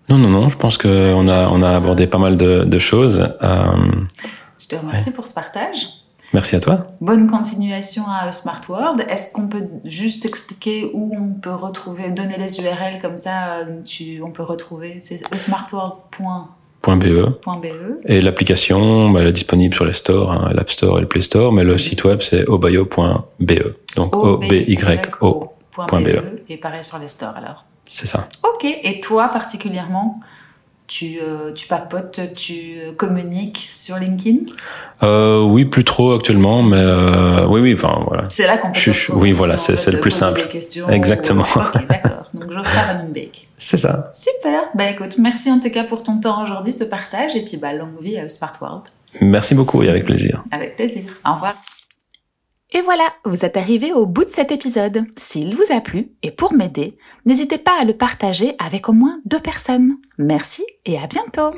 [0.09, 0.49] Non, non, non.
[0.49, 3.27] Je pense que on a on a abordé pas mal de, de choses.
[3.41, 3.91] Euh,
[4.59, 5.87] Je te remercie pour ce partage.
[6.33, 6.85] merci à toi.
[7.01, 9.05] Bonne continuation à Smart World.
[9.09, 13.81] Est-ce qu'on peut juste expliquer où on peut retrouver, donner les URL comme ça, euh,
[13.83, 14.99] tu, on peut retrouver?
[14.99, 16.23] C'est smartworld.be.
[16.87, 21.07] .be Et l'application, bah, elle est disponible sur les stores, hein, l'App Store et le
[21.07, 23.75] Play Store, mais le site web c'est obayo.be.
[23.95, 25.51] Donc O-B-Y-O.
[25.77, 27.65] .be et pareil sur les stores alors.
[27.89, 28.27] C'est ça.
[28.43, 30.19] Ok, et toi particulièrement,
[30.87, 34.39] tu, euh, tu papotes, tu communiques sur LinkedIn?
[35.03, 38.23] Euh, oui, plus trop actuellement, mais euh, oui, oui, enfin voilà.
[38.29, 40.41] C'est là qu'on peut Je- je- oui, voilà, c'est- le plus simple.
[40.41, 41.43] des questions, Exactement.
[41.43, 42.23] ou- Ok, d'accord.
[42.33, 43.47] Donc Geoffroy Vanenbeek.
[43.57, 44.11] C'est ça.
[44.13, 44.63] Super.
[44.75, 47.73] Bah écoute, merci en tout cas pour ton temps aujourd'hui, ce partage, et puis bah
[47.73, 48.83] longue vie à Smart World.
[49.21, 50.43] Merci beaucoup et avec plaisir.
[50.51, 51.03] Avec plaisir.
[51.25, 51.55] Au revoir.
[52.75, 55.05] Et voilà, vous êtes arrivé au bout de cet épisode.
[55.15, 59.21] S'il vous a plu, et pour m'aider, n'hésitez pas à le partager avec au moins
[59.23, 59.93] deux personnes.
[60.17, 61.57] Merci et à bientôt